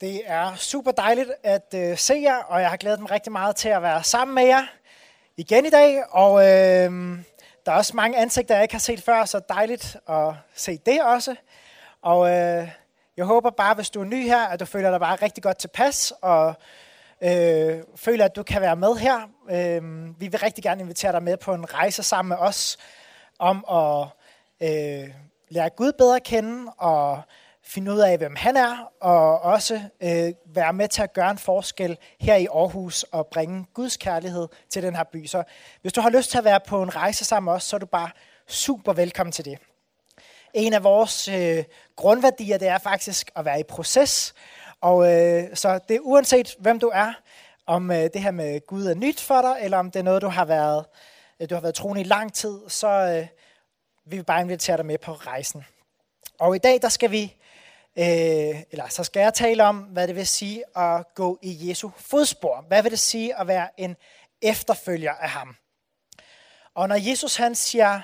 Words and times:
Det 0.00 0.22
er 0.24 0.54
super 0.56 0.90
dejligt 0.90 1.30
at 1.42 1.74
øh, 1.74 1.98
se 1.98 2.14
jer, 2.14 2.36
og 2.36 2.60
jeg 2.60 2.70
har 2.70 2.76
glædet 2.76 3.00
mig 3.00 3.10
rigtig 3.10 3.32
meget 3.32 3.56
til 3.56 3.68
at 3.68 3.82
være 3.82 4.04
sammen 4.04 4.34
med 4.34 4.44
jer 4.44 4.66
igen 5.36 5.66
i 5.66 5.70
dag. 5.70 6.02
Og 6.10 6.40
øh, 6.40 7.18
der 7.66 7.72
er 7.72 7.76
også 7.76 7.96
mange 7.96 8.18
ansigter, 8.18 8.54
jeg 8.54 8.64
ikke 8.64 8.74
har 8.74 8.78
set 8.78 9.02
før, 9.02 9.24
så 9.24 9.40
dejligt 9.48 9.96
at 10.08 10.34
se 10.54 10.78
det 10.86 11.02
også. 11.02 11.34
Og 12.02 12.28
øh, 12.28 12.68
jeg 13.16 13.24
håber 13.24 13.50
bare, 13.50 13.74
hvis 13.74 13.90
du 13.90 14.00
er 14.00 14.04
ny 14.04 14.24
her, 14.24 14.46
at 14.46 14.60
du 14.60 14.64
føler 14.64 14.90
dig 14.90 15.00
bare 15.00 15.16
rigtig 15.16 15.42
godt 15.42 15.58
tilpas, 15.58 16.12
og 16.22 16.54
øh, 17.22 17.82
føler, 17.96 18.24
at 18.24 18.36
du 18.36 18.42
kan 18.42 18.60
være 18.60 18.76
med 18.76 18.96
her. 18.96 19.20
Øh, 19.50 19.82
vi 20.20 20.28
vil 20.28 20.40
rigtig 20.40 20.64
gerne 20.64 20.82
invitere 20.82 21.12
dig 21.12 21.22
med 21.22 21.36
på 21.36 21.54
en 21.54 21.74
rejse 21.74 22.02
sammen 22.02 22.28
med 22.28 22.36
os, 22.36 22.78
om 23.38 23.64
at 23.70 24.06
øh, 24.62 25.08
lære 25.48 25.70
Gud 25.70 25.92
bedre 25.92 26.16
at 26.16 26.22
kende, 26.22 26.72
og 26.78 27.22
finde 27.66 27.92
ud 27.92 27.98
af, 27.98 28.18
hvem 28.18 28.36
han 28.36 28.56
er, 28.56 28.92
og 29.00 29.40
også 29.40 29.80
øh, 30.00 30.32
være 30.46 30.72
med 30.72 30.88
til 30.88 31.02
at 31.02 31.12
gøre 31.12 31.30
en 31.30 31.38
forskel 31.38 31.98
her 32.20 32.36
i 32.36 32.46
Aarhus 32.46 33.02
og 33.02 33.26
bringe 33.26 33.66
Guds 33.74 33.96
kærlighed 33.96 34.48
til 34.70 34.82
den 34.82 34.96
her 34.96 35.04
by. 35.04 35.26
Så 35.26 35.42
hvis 35.82 35.92
du 35.92 36.00
har 36.00 36.10
lyst 36.10 36.30
til 36.30 36.38
at 36.38 36.44
være 36.44 36.60
på 36.66 36.82
en 36.82 36.96
rejse 36.96 37.24
sammen 37.24 37.44
med 37.44 37.52
os, 37.52 37.64
så 37.64 37.76
er 37.76 37.78
du 37.78 37.86
bare 37.86 38.10
super 38.46 38.92
velkommen 38.92 39.32
til 39.32 39.44
det. 39.44 39.58
En 40.54 40.72
af 40.72 40.84
vores 40.84 41.28
øh, 41.28 41.64
grundværdier, 41.96 42.58
det 42.58 42.68
er 42.68 42.78
faktisk 42.78 43.30
at 43.36 43.44
være 43.44 43.60
i 43.60 43.62
proces. 43.62 44.34
Og 44.80 45.12
øh, 45.12 45.44
så 45.54 45.78
det 45.88 45.96
er 45.96 46.00
uanset, 46.00 46.56
hvem 46.58 46.78
du 46.78 46.90
er, 46.94 47.12
om 47.66 47.90
øh, 47.90 47.96
det 47.96 48.22
her 48.22 48.30
med 48.30 48.66
Gud 48.66 48.86
er 48.86 48.94
nyt 48.94 49.20
for 49.20 49.42
dig, 49.42 49.56
eller 49.62 49.78
om 49.78 49.90
det 49.90 49.98
er 49.98 50.04
noget, 50.04 50.22
du 50.22 50.28
har 50.28 50.44
været, 50.44 50.84
øh, 51.40 51.50
du 51.50 51.54
har 51.54 51.62
været 51.62 51.74
troende 51.74 52.00
i 52.00 52.04
lang 52.04 52.32
tid, 52.34 52.60
så 52.68 52.88
øh, 52.88 53.26
vi 54.04 54.16
vil 54.16 54.24
bare 54.24 54.40
invitere 54.40 54.76
dig 54.76 54.86
med 54.86 54.98
på 54.98 55.12
rejsen. 55.12 55.64
Og 56.38 56.56
i 56.56 56.58
dag, 56.58 56.82
der 56.82 56.88
skal 56.88 57.10
vi 57.10 57.36
øh, 57.98 58.62
eller 58.70 58.88
så 58.88 59.04
skal 59.04 59.20
jeg 59.20 59.34
tale 59.34 59.64
om, 59.64 59.78
hvad 59.78 60.08
det 60.08 60.16
vil 60.16 60.26
sige 60.26 60.78
at 60.78 61.14
gå 61.14 61.38
i 61.42 61.68
Jesu 61.68 61.90
fodspor. 61.96 62.64
Hvad 62.68 62.82
vil 62.82 62.90
det 62.90 62.98
sige 62.98 63.40
at 63.40 63.46
være 63.46 63.80
en 63.80 63.96
efterfølger 64.42 65.12
af 65.12 65.28
ham? 65.30 65.56
Og 66.74 66.88
når 66.88 66.96
Jesus 67.10 67.36
han 67.36 67.54
siger, 67.54 68.00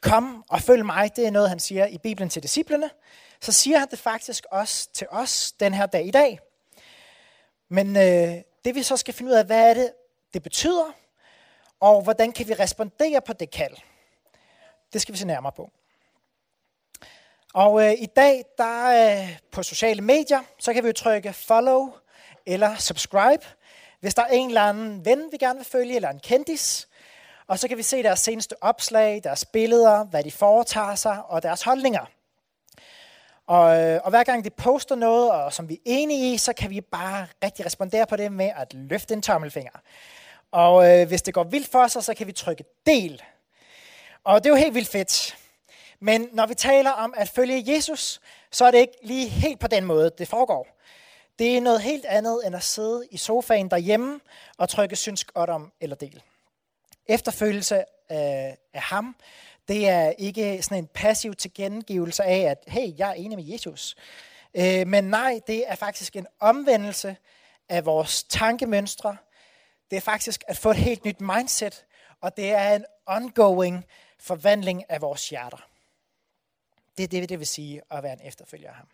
kom 0.00 0.44
og 0.48 0.60
følg 0.60 0.86
mig, 0.86 1.16
det 1.16 1.26
er 1.26 1.30
noget, 1.30 1.48
han 1.48 1.60
siger 1.60 1.86
i 1.86 1.98
Bibelen 1.98 2.30
til 2.30 2.42
disciplene, 2.42 2.90
så 3.40 3.52
siger 3.52 3.78
han 3.78 3.88
det 3.90 3.98
faktisk 3.98 4.44
også 4.50 4.92
til 4.92 5.06
os 5.10 5.52
den 5.52 5.74
her 5.74 5.86
dag 5.86 6.06
i 6.06 6.10
dag. 6.10 6.40
Men 7.68 7.96
øh, 7.96 8.42
det 8.64 8.74
vi 8.74 8.82
så 8.82 8.96
skal 8.96 9.14
finde 9.14 9.30
ud 9.30 9.36
af, 9.36 9.44
hvad 9.44 9.70
er 9.70 9.74
det, 9.74 9.92
det 10.34 10.42
betyder, 10.42 10.92
og 11.80 12.02
hvordan 12.02 12.32
kan 12.32 12.48
vi 12.48 12.54
respondere 12.54 13.20
på 13.20 13.32
det 13.32 13.50
kald, 13.50 13.76
det 14.92 15.00
skal 15.00 15.12
vi 15.12 15.18
se 15.18 15.26
nærmere 15.26 15.52
på. 15.52 15.70
Og 17.54 17.82
øh, 17.82 17.92
i 17.92 18.06
dag, 18.06 18.44
der 18.58 19.20
øh, 19.22 19.36
på 19.52 19.62
sociale 19.62 20.02
medier, 20.02 20.40
så 20.58 20.72
kan 20.72 20.82
vi 20.82 20.88
jo 20.88 20.92
trykke 20.92 21.32
follow 21.32 21.92
eller 22.46 22.76
subscribe, 22.76 23.46
hvis 24.00 24.14
der 24.14 24.22
er 24.22 24.26
en 24.26 24.48
eller 24.48 24.62
anden 24.62 25.04
ven, 25.04 25.28
vi 25.32 25.36
gerne 25.36 25.58
vil 25.58 25.66
følge, 25.66 25.96
eller 25.96 26.10
en 26.10 26.20
kendis. 26.20 26.88
Og 27.46 27.58
så 27.58 27.68
kan 27.68 27.76
vi 27.76 27.82
se 27.82 28.02
deres 28.02 28.20
seneste 28.20 28.54
opslag, 28.60 29.20
deres 29.24 29.44
billeder, 29.44 30.04
hvad 30.04 30.24
de 30.24 30.30
foretager 30.30 30.94
sig, 30.94 31.22
og 31.26 31.42
deres 31.42 31.62
holdninger. 31.62 32.04
Og, 33.46 33.82
øh, 33.82 34.00
og 34.04 34.10
hver 34.10 34.24
gang 34.24 34.44
de 34.44 34.50
poster 34.50 34.94
noget, 34.94 35.30
og 35.30 35.52
som 35.52 35.68
vi 35.68 35.74
er 35.74 35.78
enige 35.84 36.34
i, 36.34 36.38
så 36.38 36.52
kan 36.52 36.70
vi 36.70 36.80
bare 36.80 37.26
rigtig 37.44 37.66
respondere 37.66 38.06
på 38.06 38.16
det 38.16 38.32
med 38.32 38.50
at 38.56 38.74
løfte 38.74 39.14
en 39.14 39.22
tommelfinger. 39.22 39.80
Og 40.52 40.90
øh, 40.90 41.08
hvis 41.08 41.22
det 41.22 41.34
går 41.34 41.44
vildt 41.44 41.70
for 41.70 41.86
sig, 41.86 42.04
så 42.04 42.14
kan 42.14 42.26
vi 42.26 42.32
trykke 42.32 42.64
del. 42.86 43.22
Og 44.24 44.44
det 44.44 44.50
er 44.50 44.54
jo 44.54 44.60
helt 44.60 44.74
vildt 44.74 44.88
fedt. 44.88 45.36
Men 46.04 46.28
når 46.32 46.46
vi 46.46 46.54
taler 46.54 46.90
om 46.90 47.14
at 47.16 47.28
følge 47.28 47.64
Jesus, 47.66 48.20
så 48.50 48.64
er 48.64 48.70
det 48.70 48.78
ikke 48.78 48.98
lige 49.02 49.28
helt 49.28 49.60
på 49.60 49.66
den 49.66 49.84
måde, 49.84 50.10
det 50.18 50.28
foregår. 50.28 50.66
Det 51.38 51.56
er 51.56 51.60
noget 51.60 51.82
helt 51.82 52.04
andet 52.04 52.46
end 52.46 52.56
at 52.56 52.62
sidde 52.62 53.06
i 53.10 53.16
sofaen 53.16 53.70
derhjemme 53.70 54.20
og 54.58 54.68
trykke 54.68 54.96
synsk 54.96 55.32
om 55.34 55.72
eller 55.80 55.96
del. 55.96 56.22
Efterfølgelse 57.06 57.84
af, 58.08 58.58
af 58.74 58.80
ham, 58.80 59.16
det 59.68 59.88
er 59.88 60.10
ikke 60.10 60.62
sådan 60.62 60.78
en 60.78 60.86
passiv 60.86 61.34
tilkendegivelse 61.34 62.24
af, 62.24 62.40
at 62.40 62.58
hey, 62.66 62.98
jeg 62.98 63.10
er 63.10 63.14
enig 63.14 63.38
med 63.38 63.44
Jesus. 63.44 63.96
Øh, 64.54 64.86
men 64.86 65.04
nej, 65.04 65.40
det 65.46 65.64
er 65.66 65.74
faktisk 65.74 66.16
en 66.16 66.26
omvendelse 66.40 67.16
af 67.68 67.84
vores 67.84 68.24
tankemønstre. 68.24 69.16
Det 69.90 69.96
er 69.96 70.00
faktisk 70.00 70.44
at 70.48 70.56
få 70.56 70.70
et 70.70 70.76
helt 70.76 71.04
nyt 71.04 71.20
mindset, 71.20 71.84
og 72.20 72.36
det 72.36 72.50
er 72.50 72.74
en 72.74 72.84
ongoing 73.06 73.84
forvandling 74.18 74.90
af 74.90 75.00
vores 75.00 75.28
hjerter. 75.28 75.73
Det 76.96 77.04
er 77.04 77.08
det, 77.08 77.28
det 77.28 77.38
vil 77.38 77.46
sige 77.46 77.82
at 77.90 78.02
være 78.02 78.12
en 78.12 78.26
efterfølger 78.26 78.68
af 78.68 78.74
ham. 78.74 78.88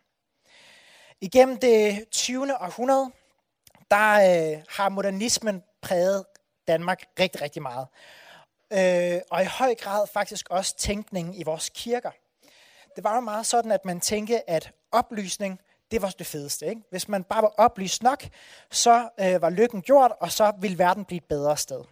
Igennem 1.21 1.59
det 1.59 2.09
20. 2.11 2.62
århundrede, 2.62 3.11
der 3.91 4.12
øh, 4.55 4.62
har 4.69 4.88
modernismen 4.88 5.62
præget 5.81 6.25
Danmark 6.69 7.05
rigtig, 7.19 7.43
rigtig 7.43 7.62
meget. 7.62 7.87
Øh, 8.72 9.21
og 9.31 9.43
i 9.43 9.47
høj 9.47 9.75
grad 9.75 10.06
faktisk 10.06 10.50
også 10.50 10.77
tænkningen 10.77 11.34
i 11.34 11.43
vores 11.43 11.71
kirker. 11.75 12.10
Det 12.97 13.05
var 13.05 13.15
jo 13.15 13.21
meget 13.21 13.47
sådan, 13.47 13.72
at 13.72 13.84
man 13.84 14.00
tænkte, 14.00 14.50
at 14.50 14.72
oplysning, 14.93 15.60
det 15.91 16.03
var 16.03 16.15
det 16.19 16.27
fedeste. 16.27 16.66
Ikke? 16.66 16.83
Hvis 16.91 17.09
man 17.09 17.25
bare 17.25 17.43
var 17.43 17.55
oplyst 17.56 18.03
nok, 18.03 18.25
så 18.71 19.09
øh, 19.21 19.43
var 19.43 19.50
lykken 19.50 19.83
gjort, 19.83 20.12
og 20.21 20.33
så 20.33 20.53
ville 20.59 20.78
verden 20.78 21.05
blive 21.05 21.16
et 21.16 21.25
bedre 21.25 21.56
sted. 21.56 21.84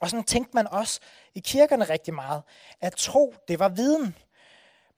Og 0.00 0.10
sådan 0.10 0.24
tænkte 0.24 0.50
man 0.54 0.66
også 0.66 1.00
i 1.34 1.40
kirkerne 1.40 1.84
rigtig 1.84 2.14
meget, 2.14 2.42
at 2.80 2.92
tro, 2.96 3.34
det 3.48 3.58
var 3.58 3.68
viden. 3.68 4.16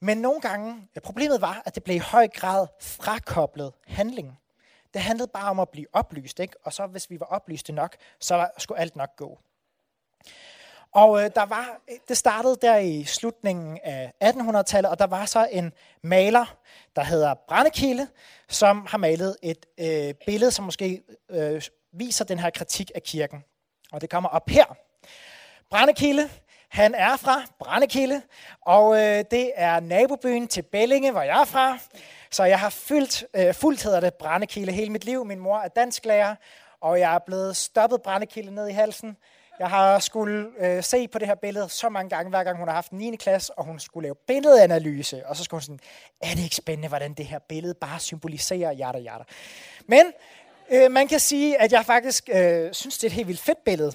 Men 0.00 0.18
nogle 0.18 0.40
gange, 0.40 0.88
problemet 1.02 1.40
var, 1.40 1.62
at 1.64 1.74
det 1.74 1.84
blev 1.84 1.96
i 1.96 1.98
høj 1.98 2.28
grad 2.28 2.66
frakoblet 2.80 3.72
handling. 3.86 4.38
Det 4.94 5.02
handlede 5.02 5.30
bare 5.34 5.50
om 5.50 5.60
at 5.60 5.68
blive 5.68 5.86
oplyst, 5.92 6.40
ikke? 6.40 6.54
og 6.64 6.72
så 6.72 6.86
hvis 6.86 7.10
vi 7.10 7.20
var 7.20 7.26
oplyste 7.26 7.72
nok, 7.72 7.96
så 8.20 8.48
skulle 8.58 8.80
alt 8.80 8.96
nok 8.96 9.16
gå. 9.16 9.38
Og 10.92 11.24
øh, 11.24 11.30
der 11.34 11.46
var, 11.46 11.80
det 12.08 12.16
startede 12.16 12.56
der 12.62 12.76
i 12.76 13.04
slutningen 13.04 13.78
af 13.84 14.12
1800-tallet, 14.24 14.90
og 14.90 14.98
der 14.98 15.06
var 15.06 15.26
så 15.26 15.48
en 15.50 15.72
maler, 16.02 16.56
der 16.96 17.04
hedder 17.04 17.34
Brandekilde, 17.34 18.08
som 18.48 18.86
har 18.86 18.98
malet 18.98 19.36
et 19.42 19.66
øh, 19.80 20.14
billede, 20.26 20.50
som 20.50 20.64
måske 20.64 21.02
øh, 21.30 21.62
viser 21.92 22.24
den 22.24 22.38
her 22.38 22.50
kritik 22.50 22.90
af 22.94 23.02
kirken. 23.02 23.44
Og 23.92 24.00
det 24.00 24.10
kommer 24.10 24.28
op 24.28 24.48
her. 24.48 24.64
Brandekilde, 25.70 26.30
han 26.70 26.94
er 26.94 27.16
fra 27.16 27.42
Brændekilde, 27.58 28.22
og 28.60 28.96
øh, 28.96 29.24
det 29.30 29.52
er 29.56 29.80
nabobyen 29.80 30.48
til 30.48 30.62
Bellinge, 30.62 31.10
hvor 31.10 31.22
jeg 31.22 31.40
er 31.40 31.44
fra. 31.44 31.78
Så 32.30 32.44
jeg 32.44 32.60
har 32.60 32.70
fyldt, 32.70 33.24
øh, 33.34 33.54
fuldt 33.54 33.82
hedder 33.82 34.00
det 34.00 34.14
Brændekilde 34.14 34.72
hele 34.72 34.92
mit 34.92 35.04
liv. 35.04 35.24
Min 35.24 35.38
mor 35.38 35.58
er 35.58 35.68
dansklærer, 35.68 36.34
og 36.80 37.00
jeg 37.00 37.14
er 37.14 37.18
blevet 37.18 37.56
stoppet 37.56 38.02
Brændekilde 38.02 38.54
ned 38.54 38.68
i 38.68 38.72
halsen. 38.72 39.16
Jeg 39.58 39.68
har 39.68 39.98
skulle 39.98 40.48
øh, 40.58 40.82
se 40.82 41.08
på 41.08 41.18
det 41.18 41.28
her 41.28 41.34
billede 41.34 41.68
så 41.68 41.88
mange 41.88 42.10
gange, 42.10 42.30
hver 42.30 42.44
gang 42.44 42.58
hun 42.58 42.68
har 42.68 42.74
haft 42.74 42.92
9. 42.92 43.16
klasse, 43.16 43.58
og 43.58 43.64
hun 43.64 43.80
skulle 43.80 44.04
lave 44.06 44.14
billedanalyse. 44.26 45.26
Og 45.26 45.36
så 45.36 45.44
skulle 45.44 45.58
hun 45.58 45.62
sådan, 45.62 45.80
er 46.22 46.34
det 46.34 46.42
ikke 46.44 46.56
spændende, 46.56 46.88
hvordan 46.88 47.14
det 47.14 47.26
her 47.26 47.38
billede 47.38 47.74
bare 47.74 48.00
symboliserer 48.00 48.72
jatter 48.72 49.00
jatter. 49.00 49.24
Men 49.86 50.12
øh, 50.70 50.90
man 50.90 51.08
kan 51.08 51.20
sige, 51.20 51.60
at 51.60 51.72
jeg 51.72 51.84
faktisk 51.84 52.28
øh, 52.32 52.72
synes, 52.72 52.98
det 52.98 53.04
er 53.04 53.08
et 53.08 53.12
helt 53.12 53.28
vildt 53.28 53.40
fedt 53.40 53.64
billede. 53.64 53.92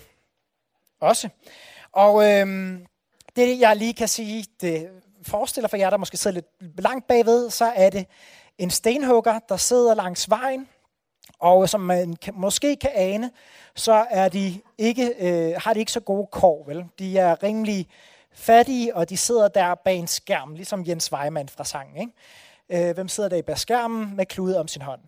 Også. 0.99 1.29
Og 1.95 2.31
øhm, 2.31 2.85
det, 3.35 3.59
jeg 3.59 3.75
lige 3.75 3.93
kan 3.93 4.07
sige, 4.07 4.45
det 4.61 4.89
forestiller 5.23 5.67
for 5.67 5.77
jer, 5.77 5.89
der 5.89 5.97
måske 5.97 6.17
sidder 6.17 6.35
lidt 6.35 6.81
langt 6.81 7.07
bagved, 7.07 7.49
så 7.49 7.65
er 7.75 7.89
det 7.89 8.05
en 8.57 8.69
stenhugger, 8.69 9.39
der 9.49 9.57
sidder 9.57 9.95
langs 9.95 10.29
vejen, 10.29 10.67
og 11.39 11.69
som 11.69 11.81
man 11.81 12.15
kan, 12.15 12.33
måske 12.37 12.75
kan 12.75 12.91
ane, 12.93 13.31
så 13.75 14.05
er 14.09 14.29
de 14.29 14.61
ikke, 14.77 15.13
øh, 15.19 15.53
har 15.57 15.73
de 15.73 15.79
ikke 15.79 15.91
så 15.91 15.99
gode 15.99 16.27
kår. 16.31 16.63
Vel? 16.67 16.85
De 16.99 17.17
er 17.17 17.43
rimelig 17.43 17.87
fattige, 18.33 18.95
og 18.95 19.09
de 19.09 19.17
sidder 19.17 19.47
der 19.47 19.75
bag 19.75 19.95
en 19.95 20.07
skærm, 20.07 20.53
ligesom 20.55 20.85
Jens 20.87 21.11
Weimann 21.11 21.49
fra 21.49 21.63
sangen. 21.63 21.97
Ikke? 21.97 22.89
Øh, 22.89 22.95
hvem 22.95 23.07
sidder 23.07 23.29
der 23.29 23.41
bag 23.41 23.57
skærmen 23.57 24.15
med 24.15 24.25
klude 24.25 24.59
om 24.59 24.67
sin 24.67 24.81
hånd? 24.81 25.01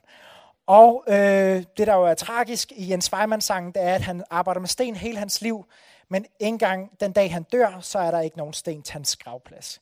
Og 0.67 1.03
øh, 1.07 1.63
det, 1.77 1.87
der 1.87 1.95
jo 1.95 2.03
er 2.03 2.13
tragisk 2.13 2.71
i 2.75 2.91
Jens 2.91 3.13
Weimann-sangen, 3.13 3.71
det 3.71 3.83
er, 3.83 3.95
at 3.95 4.01
han 4.01 4.23
arbejder 4.29 4.59
med 4.59 4.67
sten 4.67 4.95
hele 4.95 5.17
hans 5.17 5.41
liv, 5.41 5.65
men 6.09 6.25
engang 6.39 6.99
den 6.99 7.11
dag 7.11 7.33
han 7.33 7.43
dør, 7.43 7.79
så 7.79 7.99
er 7.99 8.11
der 8.11 8.19
ikke 8.19 8.37
nogen 8.37 8.53
sten 8.53 8.81
til 8.83 8.93
hans 8.93 9.15
gravplads. 9.15 9.81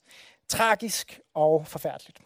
Tragisk 0.50 1.20
og 1.34 1.68
forfærdeligt. 1.68 2.20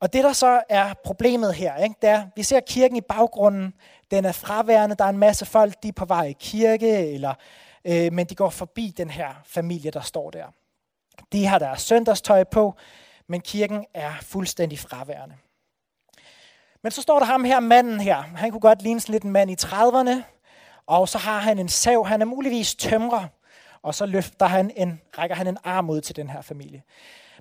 Og 0.00 0.12
det 0.12 0.24
der 0.24 0.32
så 0.32 0.62
er 0.68 0.94
problemet 1.04 1.54
her, 1.54 1.76
ikke, 1.76 1.96
det 2.02 2.10
er, 2.10 2.26
vi 2.36 2.42
ser 2.42 2.60
kirken 2.60 2.96
i 2.96 3.00
baggrunden, 3.00 3.74
den 4.10 4.24
er 4.24 4.32
fraværende, 4.32 4.96
der 4.96 5.04
er 5.04 5.08
en 5.08 5.18
masse 5.18 5.46
folk, 5.46 5.82
de 5.82 5.88
er 5.88 5.92
på 5.92 6.04
vej 6.04 6.24
i 6.24 6.36
kirke, 6.40 7.12
eller, 7.12 7.34
øh, 7.84 8.12
men 8.12 8.26
de 8.26 8.34
går 8.34 8.50
forbi 8.50 8.94
den 8.96 9.10
her 9.10 9.34
familie, 9.44 9.90
der 9.90 10.00
står 10.00 10.30
der. 10.30 10.46
De 11.32 11.46
har 11.46 11.58
deres 11.58 11.82
søndagstøj 11.82 12.44
på, 12.44 12.74
men 13.26 13.40
kirken 13.40 13.86
er 13.94 14.12
fuldstændig 14.22 14.78
fraværende. 14.78 15.36
Men 16.82 16.92
så 16.92 17.02
står 17.02 17.18
der 17.18 17.26
ham 17.26 17.44
her, 17.44 17.60
manden 17.60 18.00
her. 18.00 18.16
Han 18.16 18.50
kunne 18.50 18.60
godt 18.60 18.82
ligne 18.82 19.00
sådan 19.00 19.12
lidt 19.12 19.22
en 19.22 19.30
mand 19.30 19.50
i 19.50 19.56
30'erne, 19.62 20.22
og 20.86 21.08
så 21.08 21.18
har 21.18 21.38
han 21.38 21.58
en 21.58 21.68
sav, 21.68 22.06
han 22.06 22.22
er 22.22 22.26
muligvis 22.26 22.74
tømrer, 22.74 23.26
og 23.82 23.94
så 23.94 24.06
løfter 24.06 24.46
han 24.46 24.70
en, 24.76 25.00
rækker 25.18 25.36
han 25.36 25.46
en 25.46 25.58
arm 25.64 25.90
ud 25.90 26.00
til 26.00 26.16
den 26.16 26.30
her 26.30 26.42
familie. 26.42 26.82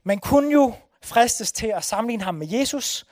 Man 0.04 0.20
kunne 0.20 0.52
jo 0.52 0.74
fristes 1.04 1.52
til 1.52 1.68
at 1.68 1.84
sammenligne 1.84 2.24
ham 2.24 2.36
med 2.36 2.48
Jesus, 2.48 3.06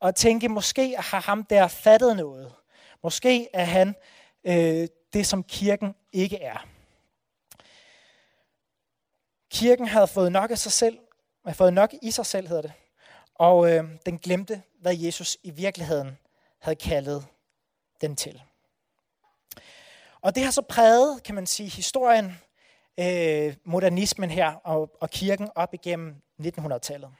og 0.00 0.14
tænke, 0.14 0.48
måske 0.48 0.96
har 0.98 1.20
ham 1.20 1.44
der 1.44 1.68
fattet 1.68 2.16
noget. 2.16 2.52
Måske 3.02 3.48
er 3.52 3.64
han 3.64 3.94
øh, 4.44 4.88
det, 5.12 5.26
som 5.26 5.42
kirken 5.42 5.94
ikke 6.12 6.42
er. 6.42 6.66
Kirken 9.50 9.88
havde 9.88 10.06
fået 10.06 10.32
nok 10.32 10.50
af 10.50 10.58
sig 10.58 10.72
selv, 10.72 10.98
havde 11.44 11.56
fået 11.56 11.72
nok 11.72 11.94
i 12.02 12.10
sig 12.10 12.26
selv, 12.26 12.48
hedder 12.48 12.62
det, 12.62 12.72
og 13.34 13.70
øh, 13.72 13.84
den 14.06 14.18
glemte, 14.18 14.62
hvad 14.80 14.96
Jesus 14.96 15.38
i 15.42 15.50
virkeligheden 15.50 16.18
havde 16.58 16.76
kaldet 16.76 17.26
den 18.00 18.16
til. 18.16 18.42
Og 20.24 20.34
det 20.34 20.44
har 20.44 20.50
så 20.50 20.62
præget, 20.62 21.22
kan 21.22 21.34
man 21.34 21.46
sige, 21.46 21.68
historien, 21.68 22.40
øh, 23.00 23.54
modernismen 23.64 24.30
her 24.30 24.52
og, 24.52 24.90
og 25.00 25.10
kirken 25.10 25.50
op 25.54 25.74
igennem 25.74 26.14
1900-tallet. 26.42 27.10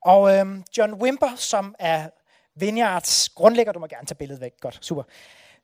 Og 0.00 0.36
øh, 0.36 0.46
John 0.78 0.94
Wimber, 0.94 1.36
som 1.36 1.74
er 1.78 2.10
Vineyards 2.54 3.28
grundlægger, 3.28 3.72
du 3.72 3.78
må 3.78 3.86
gerne 3.86 4.06
tage 4.06 4.14
billedet 4.14 4.40
væk, 4.40 4.60
godt, 4.60 4.78
super. 4.80 5.02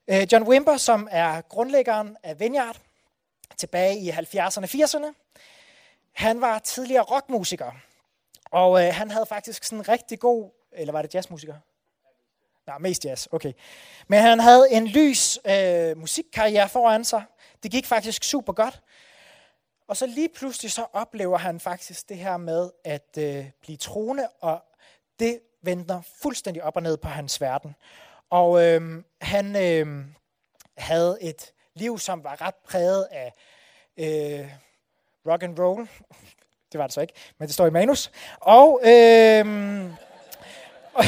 Øh, 0.07 0.27
John 0.31 0.47
Wimber, 0.47 0.77
som 0.77 1.07
er 1.11 1.41
grundlæggeren 1.41 2.17
af 2.23 2.39
Vineyard, 2.39 2.77
tilbage 3.57 3.97
i 3.97 4.09
70'erne 4.09 4.57
og 4.57 4.63
80'erne, 4.63 5.13
han 6.13 6.41
var 6.41 6.59
tidligere 6.59 7.03
rockmusiker, 7.03 7.71
og 8.51 8.85
øh, 8.85 8.93
han 8.93 9.11
havde 9.11 9.25
faktisk 9.25 9.63
sådan 9.63 9.79
en 9.79 9.89
rigtig 9.89 10.19
god, 10.19 10.51
eller 10.71 10.93
var 10.93 11.01
det 11.01 11.15
jazzmusiker? 11.15 11.55
Nej, 12.67 12.77
mest 12.77 13.05
jazz, 13.05 13.27
okay. 13.31 13.53
Men 14.07 14.21
han 14.21 14.39
havde 14.39 14.67
en 14.71 14.87
lys 14.87 15.39
øh, 15.45 15.97
musikkarriere 15.97 16.69
foran 16.69 17.05
sig. 17.05 17.23
Det 17.63 17.71
gik 17.71 17.85
faktisk 17.85 18.23
super 18.23 18.53
godt. 18.53 18.81
Og 19.87 19.97
så 19.97 20.05
lige 20.05 20.29
pludselig 20.29 20.71
så 20.71 20.85
oplever 20.93 21.37
han 21.37 21.59
faktisk 21.59 22.09
det 22.09 22.17
her 22.17 22.37
med 22.37 22.69
at 22.83 23.17
øh, 23.17 23.45
blive 23.61 23.77
troende, 23.77 24.29
og 24.41 24.63
det 25.19 25.39
vender 25.61 26.01
fuldstændig 26.21 26.63
op 26.63 26.75
og 26.75 26.83
ned 26.83 26.97
på 26.97 27.07
hans 27.07 27.41
verden. 27.41 27.75
Og 28.29 28.63
øh, 28.63 29.03
han 29.21 29.55
øh, 29.55 30.05
havde 30.77 31.17
et 31.21 31.53
liv, 31.75 31.99
som 31.99 32.23
var 32.23 32.41
ret 32.41 32.55
præget 32.55 33.07
af 33.11 33.33
øh, 33.97 34.51
rock 35.27 35.43
and 35.43 35.59
roll. 35.59 35.87
Det 36.71 36.79
var 36.79 36.87
det 36.87 36.93
så 36.93 37.01
ikke, 37.01 37.13
men 37.37 37.47
det 37.47 37.53
står 37.53 37.67
i 37.67 37.69
manus. 37.69 38.11
Og, 38.39 38.81
øh, 38.83 39.45
og, 40.97 41.03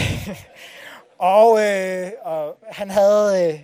øh, 1.60 2.12
og 2.21 2.57
han 2.71 2.89
havde 2.89 3.48
øh, 3.48 3.60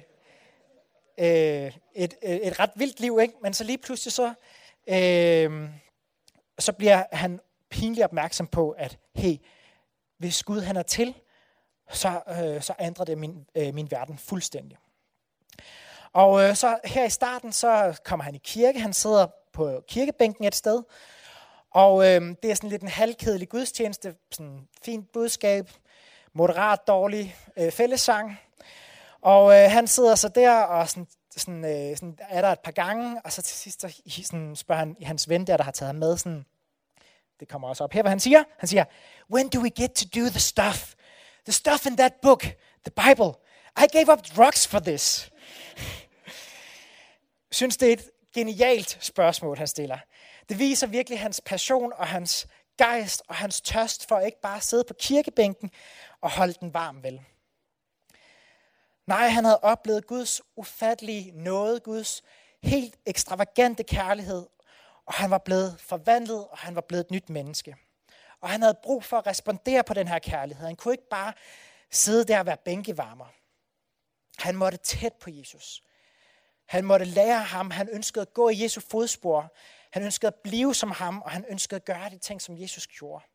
øh, 1.17 1.71
et, 1.93 2.13
øh, 2.23 2.35
et 2.35 2.59
ret 2.59 2.71
vildt 2.75 2.99
liv, 2.99 3.19
ikke? 3.21 3.33
men 3.41 3.53
så 3.53 3.63
lige 3.63 3.77
pludselig 3.77 4.13
så, 4.13 4.33
øh, 4.87 5.69
så 6.59 6.73
bliver 6.73 7.03
han 7.11 7.39
pinligt 7.69 8.03
opmærksom 8.03 8.47
på, 8.47 8.71
at 8.71 8.97
hey, 9.15 9.37
hvis 10.17 10.43
Gud 10.43 10.61
han 10.61 10.77
er 10.77 10.83
til, 10.83 11.13
så, 11.91 12.21
øh, 12.27 12.61
så 12.61 12.73
ændrer 12.79 13.05
det 13.05 13.17
min, 13.17 13.45
øh, 13.55 13.73
min 13.73 13.91
verden 13.91 14.17
fuldstændig. 14.17 14.77
Og 16.13 16.43
øh, 16.43 16.55
så 16.55 16.77
her 16.85 17.05
i 17.05 17.09
starten, 17.09 17.51
så 17.51 17.99
kommer 18.03 18.23
han 18.23 18.35
i 18.35 18.41
kirke. 18.43 18.79
Han 18.79 18.93
sidder 18.93 19.27
på 19.53 19.83
kirkebænken 19.87 20.45
et 20.45 20.55
sted. 20.55 20.83
Og 21.71 22.05
øh, 22.05 22.35
det 22.43 22.51
er 22.51 22.55
sådan 22.55 22.69
lidt 22.69 22.81
en 22.81 22.87
halvkedelig 22.87 23.49
gudstjeneste. 23.49 24.15
Sådan 24.31 24.67
fint 24.83 25.11
budskab. 25.11 25.69
Moderat 26.37 26.79
dårlig 26.87 27.35
øh, 27.57 27.71
fællesang. 27.71 28.39
Og 29.21 29.53
øh, 29.53 29.71
han 29.71 29.87
sidder 29.87 30.15
så 30.15 30.29
der, 30.29 30.61
og 30.61 30.89
sådan, 30.89 31.07
sådan, 31.37 31.65
øh, 31.65 31.97
sådan 31.97 32.17
er 32.29 32.41
der 32.41 32.51
et 32.51 32.59
par 32.59 32.71
gange. 32.71 33.21
Og 33.23 33.31
så 33.31 33.41
til 33.41 33.57
sidst 33.57 33.81
så, 33.81 34.01
sådan, 34.23 34.55
spørger 34.55 34.79
han 34.79 34.95
hans 35.03 35.29
ven 35.29 35.47
der, 35.47 35.57
der 35.57 35.63
har 35.63 35.71
taget 35.71 35.87
ham 35.87 35.95
med, 35.95 36.17
sådan, 36.17 36.45
det 37.39 37.47
kommer 37.47 37.67
også 37.67 37.83
op 37.83 37.93
her, 37.93 38.01
hvad 38.01 38.11
han 38.11 38.19
siger. 38.19 38.43
Han 38.57 38.67
siger, 38.67 38.85
when 39.31 39.49
do 39.49 39.59
we 39.59 39.69
get 39.69 39.91
to 39.91 40.19
do 40.19 40.29
the 40.29 40.39
stuff? 40.39 40.93
The 41.45 41.53
stuff 41.53 41.85
in 41.85 41.97
that 41.97 42.13
book, 42.21 42.41
the 42.85 42.91
Bible. 43.05 43.33
I 43.77 43.87
gave 43.91 44.11
up 44.11 44.19
drugs 44.37 44.67
for 44.67 44.79
this. 44.79 45.31
synes, 47.51 47.77
det 47.77 47.89
er 47.89 47.93
et 47.93 48.09
genialt 48.33 48.97
spørgsmål, 49.01 49.57
han 49.57 49.67
stiller. 49.67 49.97
Det 50.49 50.59
viser 50.59 50.87
virkelig 50.87 51.19
hans 51.19 51.41
passion 51.45 51.93
og 51.95 52.07
hans 52.07 52.47
gejst 52.77 53.23
og 53.27 53.35
hans 53.35 53.61
tørst 53.61 54.07
for 54.07 54.19
ikke 54.19 54.41
bare 54.41 54.57
at 54.57 54.63
sidde 54.63 54.83
på 54.87 54.93
kirkebænken 54.99 55.71
og 56.25 56.31
holde 56.31 56.53
den 56.53 56.73
varm 56.73 57.03
vel. 57.03 57.21
Nej, 59.07 59.27
han 59.27 59.45
havde 59.45 59.59
oplevet 59.59 60.07
Guds 60.07 60.41
ufattelige 60.55 61.31
nåde, 61.31 61.79
Guds 61.79 62.23
helt 62.63 62.95
ekstravagante 63.05 63.83
kærlighed 63.83 64.45
og 65.05 65.13
han 65.13 65.29
var 65.29 65.37
blevet 65.37 65.79
forvandlet, 65.79 66.47
og 66.47 66.57
han 66.57 66.75
var 66.75 66.81
blevet 66.81 67.03
et 67.05 67.11
nyt 67.11 67.29
menneske. 67.29 67.75
Og 68.41 68.49
han 68.49 68.61
havde 68.61 68.77
brug 68.83 69.03
for 69.03 69.17
at 69.17 69.27
respondere 69.27 69.83
på 69.83 69.93
den 69.93 70.07
her 70.07 70.19
kærlighed. 70.19 70.65
Han 70.65 70.75
kunne 70.75 70.93
ikke 70.93 71.09
bare 71.09 71.33
sidde 71.91 72.25
der 72.25 72.39
og 72.39 72.45
være 72.45 72.57
bænkevarmer. 72.57 73.25
Han 74.37 74.55
måtte 74.55 74.77
tæt 74.77 75.13
på 75.13 75.29
Jesus. 75.29 75.83
Han 76.65 76.85
måtte 76.85 77.05
lære 77.05 77.43
ham. 77.43 77.71
Han 77.71 77.89
ønskede 77.89 78.21
at 78.21 78.33
gå 78.33 78.49
i 78.49 78.63
Jesu 78.63 78.81
fodspor. 78.81 79.53
Han 79.91 80.03
ønskede 80.03 80.27
at 80.27 80.35
blive 80.35 80.75
som 80.75 80.91
ham, 80.91 81.21
og 81.21 81.31
han 81.31 81.45
ønskede 81.49 81.75
at 81.75 81.85
gøre 81.85 82.09
de 82.09 82.17
ting, 82.17 82.41
som 82.41 82.61
Jesus 82.61 82.87
gjorde. 82.87 83.25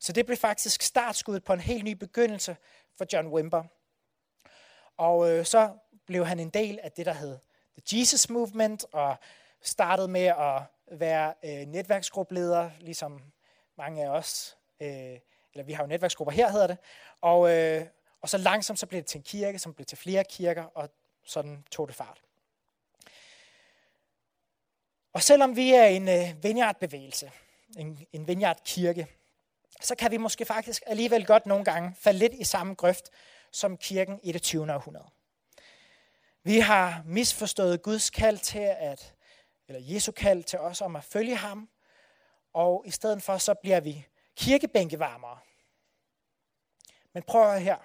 Så 0.00 0.12
det 0.12 0.26
blev 0.26 0.36
faktisk 0.36 0.82
startskuddet 0.82 1.44
på 1.44 1.52
en 1.52 1.60
helt 1.60 1.84
ny 1.84 1.92
begyndelse 1.92 2.56
for 2.98 3.06
John 3.12 3.28
Wimber. 3.28 3.64
Og 4.96 5.30
øh, 5.30 5.46
så 5.46 5.72
blev 6.06 6.26
han 6.26 6.40
en 6.40 6.50
del 6.50 6.78
af 6.82 6.92
det, 6.92 7.06
der 7.06 7.12
hed 7.12 7.38
The 7.78 7.98
Jesus 7.98 8.30
Movement, 8.30 8.84
og 8.92 9.16
startede 9.62 10.08
med 10.08 10.24
at 10.26 10.62
være 10.98 11.34
øh, 11.44 11.66
netværksgruppeleder, 11.66 12.70
ligesom 12.80 13.22
mange 13.76 14.04
af 14.04 14.08
os. 14.08 14.56
Øh, 14.80 15.18
eller 15.52 15.62
vi 15.64 15.72
har 15.72 15.82
jo 15.82 15.88
netværksgrupper 15.88 16.32
her, 16.32 16.50
hedder 16.50 16.66
det. 16.66 16.78
Og, 17.20 17.56
øh, 17.56 17.86
og 18.20 18.28
så 18.28 18.38
langsomt 18.38 18.78
så 18.78 18.86
blev 18.86 19.00
det 19.00 19.06
til 19.06 19.18
en 19.18 19.24
kirke, 19.24 19.58
som 19.58 19.74
blev 19.74 19.86
til 19.86 19.98
flere 19.98 20.24
kirker, 20.24 20.62
og 20.64 20.90
sådan 21.24 21.64
tog 21.70 21.88
det 21.88 21.96
fart. 21.96 22.22
Og 25.12 25.22
selvom 25.22 25.56
vi 25.56 25.74
er 25.74 25.84
en 25.84 26.08
øh, 26.08 26.44
vineyard-bevægelse, 26.44 27.32
en, 27.78 28.06
en 28.12 28.28
vineyard-kirke, 28.28 29.06
så 29.80 29.94
kan 29.94 30.10
vi 30.10 30.16
måske 30.16 30.44
faktisk 30.44 30.82
alligevel 30.86 31.26
godt 31.26 31.46
nogle 31.46 31.64
gange 31.64 31.94
falde 31.98 32.18
lidt 32.18 32.32
i 32.34 32.44
samme 32.44 32.74
grøft 32.74 33.10
som 33.52 33.76
kirken 33.76 34.20
i 34.22 34.32
det 34.32 34.42
20. 34.42 34.74
århundrede. 34.74 35.06
Vi 36.42 36.58
har 36.58 37.02
misforstået 37.06 37.82
Guds 37.82 38.10
kald 38.10 38.38
til 38.38 38.74
at 38.78 39.14
eller 39.68 39.94
Jesu 39.94 40.12
kald 40.12 40.44
til 40.44 40.58
os 40.58 40.80
om 40.80 40.96
at 40.96 41.04
følge 41.04 41.36
ham, 41.36 41.68
og 42.52 42.82
i 42.86 42.90
stedet 42.90 43.22
for 43.22 43.38
så 43.38 43.54
bliver 43.54 43.80
vi 43.80 44.06
kirkebænkevarmere. 44.36 45.38
Men 47.12 47.22
prøv 47.22 47.54
at 47.54 47.62
her. 47.62 47.76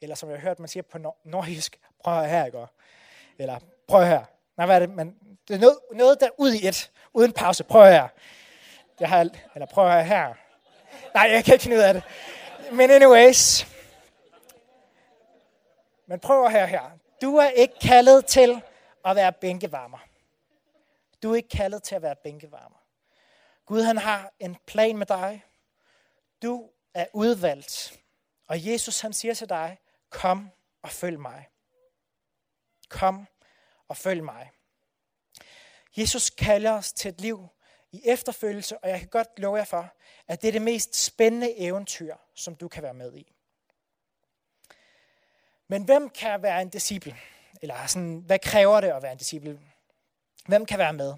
Eller 0.00 0.14
som 0.14 0.30
jeg 0.30 0.38
har 0.38 0.48
hørt, 0.48 0.58
man 0.58 0.68
siger 0.68 0.82
på 0.82 0.98
nordjysk, 1.24 1.80
prøv 2.04 2.22
at 2.22 2.30
her, 2.30 2.44
ikke? 2.44 2.66
Eller 3.38 3.58
prøv 3.88 4.04
her. 4.04 4.24
Nej, 4.56 4.66
hvad 4.66 4.76
er 4.76 4.80
det? 4.80 4.90
Men 4.90 5.38
det 5.48 5.54
er 5.54 5.60
noget, 5.60 5.78
noget 5.92 6.20
der 6.20 6.28
ud 6.38 6.52
i 6.52 6.68
et, 6.68 6.90
uden 7.12 7.32
pause. 7.32 7.64
Prøv 7.64 7.84
her. 7.84 8.08
Jeg 9.00 9.08
har, 9.08 9.30
eller 9.54 9.66
prøv 9.66 9.90
at 9.90 10.06
her. 10.06 10.34
Nej, 11.18 11.30
jeg 11.30 11.44
kan 11.44 11.54
ikke 11.54 11.62
finde 11.62 11.76
ud 11.76 11.82
af 11.82 11.94
det. 11.94 12.02
Men 12.72 12.90
anyways. 12.90 13.66
Men 16.06 16.20
prøv 16.20 16.48
her 16.48 16.66
her. 16.66 16.90
Du 17.22 17.36
er 17.36 17.48
ikke 17.48 17.74
kaldet 17.80 18.26
til 18.26 18.62
at 19.04 19.16
være 19.16 19.32
bænkevarmer. 19.32 19.98
Du 21.22 21.32
er 21.32 21.36
ikke 21.36 21.48
kaldet 21.48 21.82
til 21.82 21.94
at 21.94 22.02
være 22.02 22.16
bænkevarmer. 22.16 22.78
Gud 23.66 23.82
han 23.82 23.98
har 23.98 24.32
en 24.38 24.56
plan 24.66 24.96
med 24.96 25.06
dig. 25.06 25.44
Du 26.42 26.70
er 26.94 27.06
udvalgt. 27.12 28.00
Og 28.46 28.66
Jesus 28.66 29.00
han 29.00 29.12
siger 29.12 29.34
til 29.34 29.48
dig, 29.48 29.78
kom 30.10 30.50
og 30.82 30.90
følg 30.90 31.20
mig. 31.20 31.48
Kom 32.88 33.26
og 33.88 33.96
følg 33.96 34.24
mig. 34.24 34.50
Jesus 35.96 36.30
kalder 36.30 36.72
os 36.72 36.92
til 36.92 37.08
et 37.08 37.20
liv 37.20 37.48
i 37.92 38.02
efterfølgelse, 38.04 38.78
og 38.78 38.88
jeg 38.88 38.98
kan 38.98 39.08
godt 39.08 39.38
love 39.38 39.56
jer 39.56 39.64
for, 39.64 39.92
at 40.28 40.42
det 40.42 40.48
er 40.48 40.52
det 40.52 40.62
mest 40.62 41.04
spændende 41.04 41.58
eventyr, 41.58 42.14
som 42.34 42.54
du 42.54 42.68
kan 42.68 42.82
være 42.82 42.94
med 42.94 43.14
i. 43.14 43.32
Men 45.68 45.82
hvem 45.82 46.10
kan 46.10 46.42
være 46.42 46.62
en 46.62 46.68
disciple? 46.68 47.16
Eller 47.62 47.86
sådan, 47.86 48.22
hvad 48.26 48.38
kræver 48.38 48.80
det 48.80 48.88
at 48.88 49.02
være 49.02 49.12
en 49.12 49.18
disciple? 49.18 49.60
Hvem 50.46 50.66
kan 50.66 50.78
være 50.78 50.92
med? 50.92 51.14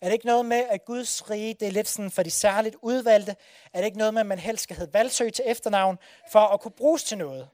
Er 0.00 0.06
det 0.06 0.12
ikke 0.12 0.26
noget 0.26 0.46
med, 0.46 0.64
at 0.70 0.84
Guds 0.84 1.30
rige, 1.30 1.54
det 1.54 1.68
er 1.68 1.72
lidt 1.72 1.88
sådan 1.88 2.10
for 2.10 2.22
de 2.22 2.30
særligt 2.30 2.76
udvalgte? 2.82 3.36
Er 3.72 3.78
det 3.78 3.84
ikke 3.84 3.98
noget 3.98 4.14
med, 4.14 4.20
at 4.20 4.26
man 4.26 4.38
helst 4.38 4.62
skal 4.62 4.76
hedde 4.76 4.94
Valsø 4.94 5.30
til 5.30 5.44
efternavn, 5.46 5.98
for 6.32 6.40
at 6.40 6.60
kunne 6.60 6.72
bruges 6.72 7.04
til 7.04 7.18
noget? 7.18 7.48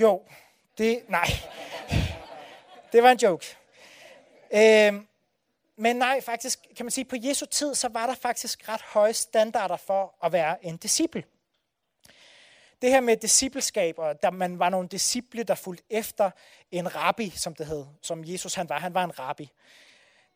Jo, 0.00 0.22
det, 0.78 1.02
nej. 1.08 1.26
Det 2.92 3.02
var 3.02 3.10
en 3.10 3.18
joke. 3.18 3.56
Øhm, 4.54 5.08
men 5.76 5.96
nej, 5.96 6.20
faktisk 6.20 6.58
kan 6.76 6.86
man 6.86 6.90
sige, 6.90 7.04
på 7.04 7.16
Jesu 7.18 7.46
tid, 7.46 7.74
så 7.74 7.88
var 7.88 8.06
der 8.06 8.14
faktisk 8.14 8.68
ret 8.68 8.82
høje 8.82 9.12
standarder 9.12 9.76
for 9.76 10.14
at 10.24 10.32
være 10.32 10.64
en 10.64 10.76
disciple. 10.76 11.24
Det 12.82 12.90
her 12.90 13.00
med 13.00 13.16
discipleskab, 13.16 13.98
og 13.98 14.22
der 14.22 14.30
man 14.30 14.58
var 14.58 14.68
nogle 14.68 14.88
disciple, 14.88 15.42
der 15.42 15.54
fulgte 15.54 15.84
efter 15.90 16.30
en 16.70 16.94
rabbi, 16.94 17.30
som 17.30 17.54
det 17.54 17.66
hed, 17.66 17.84
som 18.02 18.24
Jesus 18.24 18.54
han 18.54 18.68
var. 18.68 18.78
Han 18.78 18.94
var 18.94 19.04
en 19.04 19.18
rabbi. 19.18 19.50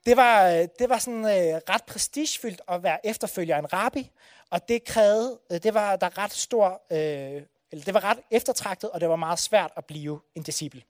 Det 0.07 0.17
var, 0.17 0.49
øh, 0.49 0.69
det 0.79 0.89
var 0.89 0.99
sådan 0.99 1.25
øh, 1.25 1.61
ret 1.71 1.85
prestigefyldt 1.85 2.61
at 2.69 2.83
være 2.83 3.07
efterfølger 3.07 3.55
af 3.55 3.59
en 3.59 3.73
rabbi, 3.73 4.11
Og 4.51 4.69
det 4.69 4.85
krævede, 4.85 5.41
øh, 5.51 5.63
det 5.63 5.75
var 5.75 5.97
der 5.97 6.19
ret 6.19 6.33
stor, 6.33 6.83
øh, 6.91 7.43
eller 7.71 7.85
det 7.85 7.95
var 7.95 8.05
ret 8.05 8.19
eftertragtet, 8.31 8.91
og 8.91 9.01
det 9.01 9.09
var 9.09 9.17
meget 9.17 9.39
svært 9.39 9.73
at 9.77 9.85
blive 9.85 10.21
en 10.35 10.43
disciple. 10.43 10.83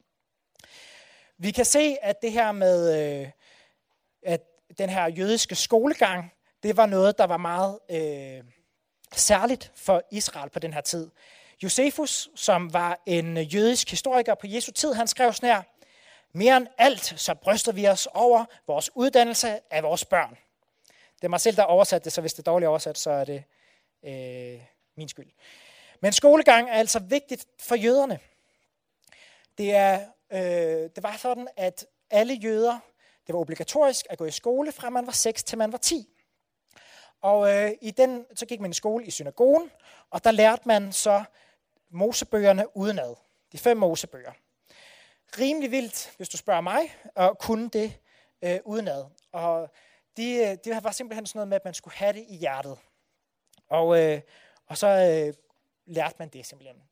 Vi 1.38 1.50
kan 1.50 1.64
se, 1.64 1.96
at 2.02 2.22
det 2.22 2.32
her 2.32 2.52
med, 2.52 2.78
øh, 3.22 3.30
at 4.26 4.40
den 4.78 4.90
her 4.90 5.06
jødiske 5.06 5.54
skolegang, 5.54 6.33
det 6.62 6.76
var 6.76 6.87
noget, 6.87 7.18
der 7.18 7.25
var 7.25 7.37
meget 7.37 7.78
øh, 7.90 8.45
særligt 9.12 9.73
for 9.75 10.02
Israel 10.11 10.50
på 10.50 10.59
den 10.59 10.73
her 10.73 10.80
tid. 10.80 11.11
Josefus, 11.62 12.28
som 12.35 12.73
var 12.73 13.02
en 13.06 13.37
jødisk 13.38 13.90
historiker 13.90 14.35
på 14.35 14.47
Jesu 14.47 14.73
tid, 14.73 14.92
han 14.92 15.06
skrev 15.06 15.33
sådan 15.33 15.49
her, 15.49 15.62
mere 16.33 16.56
end 16.56 16.66
alt, 16.78 17.14
så 17.16 17.35
bryster 17.35 17.73
vi 17.73 17.88
os 17.88 18.09
over 18.14 18.45
vores 18.66 18.90
uddannelse 18.95 19.61
af 19.71 19.83
vores 19.83 20.04
børn. 20.04 20.38
Det 21.16 21.25
er 21.25 21.28
mig 21.28 21.40
selv, 21.40 21.56
der 21.56 21.62
oversatte 21.62 21.76
oversat 21.76 22.04
det, 22.04 22.12
så 22.12 22.21
hvis 22.21 22.35
det 22.35 22.38
er 22.38 22.50
dårligt 22.52 22.68
oversat, 22.68 22.99
så 22.99 23.11
er 23.11 23.25
det 23.25 23.45
øh, 24.04 24.62
min 24.97 25.09
skyld. 25.09 25.30
Men 26.00 26.12
skolegang 26.12 26.68
er 26.71 26.75
altså 26.75 26.99
vigtigt 26.99 27.47
for 27.61 27.75
jøderne. 27.75 28.18
Det, 29.59 29.75
er, 29.75 30.00
øh, 30.33 30.90
det 30.95 31.02
var 31.02 31.16
sådan, 31.16 31.49
at 31.56 31.87
alle 32.11 32.35
jøder, 32.35 32.78
det 33.26 33.35
var 33.35 33.40
obligatorisk 33.40 34.06
at 34.11 34.18
gå 34.18 34.25
i 34.25 34.30
skole 34.30 34.73
fra 34.73 34.90
man 34.90 35.06
var 35.06 35.12
6 35.12 35.45
til 35.45 35.59
man 35.59 35.73
var 35.73 35.78
10. 35.78 36.09
Og 37.21 37.52
øh, 37.52 37.71
i 37.83 37.90
den, 37.90 38.26
så 38.35 38.47
gik 38.47 38.61
man 38.61 38.71
i 38.71 38.75
skole 38.75 39.04
i 39.04 39.11
synagogen, 39.11 39.71
og 40.11 40.25
der 40.25 40.30
lærte 40.30 40.62
man 40.64 40.92
så 40.92 41.25
Mosebøgerne 41.90 42.76
udenad. 42.76 43.14
De 43.52 43.59
fem 43.59 43.76
Mosebøger. 43.76 44.33
Rimelig 45.38 45.71
vildt, 45.71 46.14
hvis 46.16 46.28
du 46.28 46.37
spørger 46.37 46.61
mig, 46.61 46.97
at 47.16 47.38
kunne 47.38 47.68
det 47.68 47.92
øh, 48.42 48.59
udenad. 48.64 49.04
Og 49.33 49.71
det 50.16 50.50
øh, 50.50 50.56
de 50.64 50.85
var 50.85 50.90
simpelthen 50.90 51.26
sådan 51.26 51.38
noget 51.38 51.49
med, 51.49 51.56
at 51.56 51.64
man 51.64 51.75
skulle 51.75 51.97
have 51.97 52.12
det 52.12 52.25
i 52.28 52.37
hjertet. 52.37 52.78
Og, 53.68 54.02
øh, 54.02 54.21
og 54.66 54.78
så 54.78 54.87
øh, 54.87 55.35
lærte 55.87 56.14
man 56.18 56.28
det 56.28 56.47
simpelthen. 56.47 56.83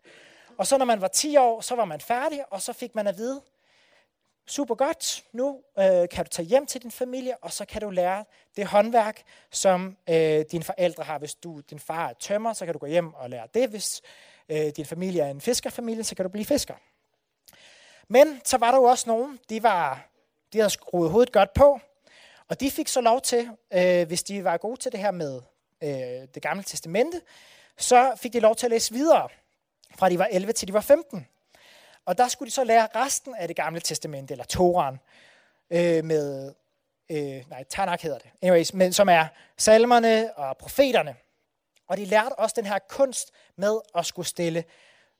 Og 0.58 0.66
så 0.66 0.78
når 0.78 0.84
man 0.84 1.00
var 1.00 1.08
10 1.08 1.36
år, 1.36 1.60
så 1.60 1.74
var 1.74 1.84
man 1.84 2.00
færdig, 2.00 2.52
og 2.52 2.62
så 2.62 2.72
fik 2.72 2.94
man 2.94 3.06
at 3.06 3.16
vide, 3.16 3.42
super 4.46 4.74
godt, 4.74 5.24
nu 5.32 5.60
øh, 5.78 6.08
kan 6.08 6.24
du 6.24 6.28
tage 6.30 6.46
hjem 6.46 6.66
til 6.66 6.82
din 6.82 6.90
familie, 6.90 7.36
og 7.36 7.52
så 7.52 7.64
kan 7.64 7.80
du 7.80 7.90
lære 7.90 8.24
det 8.56 8.66
håndværk, 8.66 9.22
som 9.50 9.96
øh, 10.10 10.44
dine 10.50 10.64
forældre 10.64 11.04
har. 11.04 11.18
Hvis 11.18 11.34
du, 11.34 11.60
din 11.70 11.78
far 11.78 12.08
er 12.08 12.12
tømmer, 12.12 12.52
så 12.52 12.64
kan 12.64 12.72
du 12.72 12.78
gå 12.78 12.86
hjem 12.86 13.14
og 13.14 13.30
lære 13.30 13.48
det. 13.54 13.68
Hvis 13.68 14.02
øh, 14.48 14.66
din 14.76 14.86
familie 14.86 15.22
er 15.22 15.30
en 15.30 15.40
fiskerfamilie, 15.40 16.04
så 16.04 16.14
kan 16.14 16.24
du 16.24 16.28
blive 16.28 16.44
fisker. 16.44 16.74
Men 18.08 18.40
så 18.44 18.58
var 18.58 18.70
der 18.70 18.78
jo 18.78 18.84
også 18.84 19.04
nogen, 19.06 19.40
de, 19.50 19.62
var, 19.62 20.08
de 20.52 20.58
havde 20.58 20.70
skruet 20.70 21.10
hovedet 21.10 21.32
godt 21.32 21.54
på, 21.54 21.80
og 22.48 22.60
de 22.60 22.70
fik 22.70 22.88
så 22.88 23.00
lov 23.00 23.20
til, 23.20 23.50
øh, 23.74 24.06
hvis 24.06 24.22
de 24.22 24.44
var 24.44 24.56
gode 24.56 24.76
til 24.76 24.92
det 24.92 25.00
her 25.00 25.10
med 25.10 25.40
øh, 25.82 26.28
det 26.34 26.42
gamle 26.42 26.62
testamente, 26.62 27.20
så 27.76 28.12
fik 28.16 28.32
de 28.32 28.40
lov 28.40 28.56
til 28.56 28.66
at 28.66 28.70
læse 28.70 28.92
videre, 28.92 29.28
fra 29.98 30.08
de 30.08 30.18
var 30.18 30.28
11 30.30 30.52
til 30.52 30.68
de 30.68 30.72
var 30.72 30.80
15. 30.80 31.26
Og 32.06 32.18
der 32.18 32.28
skulle 32.28 32.46
de 32.46 32.54
så 32.54 32.64
lære 32.64 32.88
resten 32.94 33.34
af 33.34 33.48
det 33.48 33.56
gamle 33.56 33.80
testamente, 33.80 34.32
eller 34.32 34.44
Toran, 34.44 34.98
øh, 35.70 36.04
med, 36.04 36.54
øh, 37.10 37.50
nej, 37.50 37.64
Tanakh 37.64 38.02
hedder 38.02 38.18
det, 38.18 38.30
anyways, 38.42 38.74
men, 38.74 38.92
som 38.92 39.08
er 39.08 39.26
salmerne 39.56 40.34
og 40.36 40.56
profeterne. 40.56 41.16
Og 41.88 41.96
de 41.96 42.04
lærte 42.04 42.32
også 42.32 42.54
den 42.56 42.66
her 42.66 42.78
kunst 42.88 43.32
med 43.56 43.80
at 43.94 44.06
skulle 44.06 44.28
stille 44.28 44.64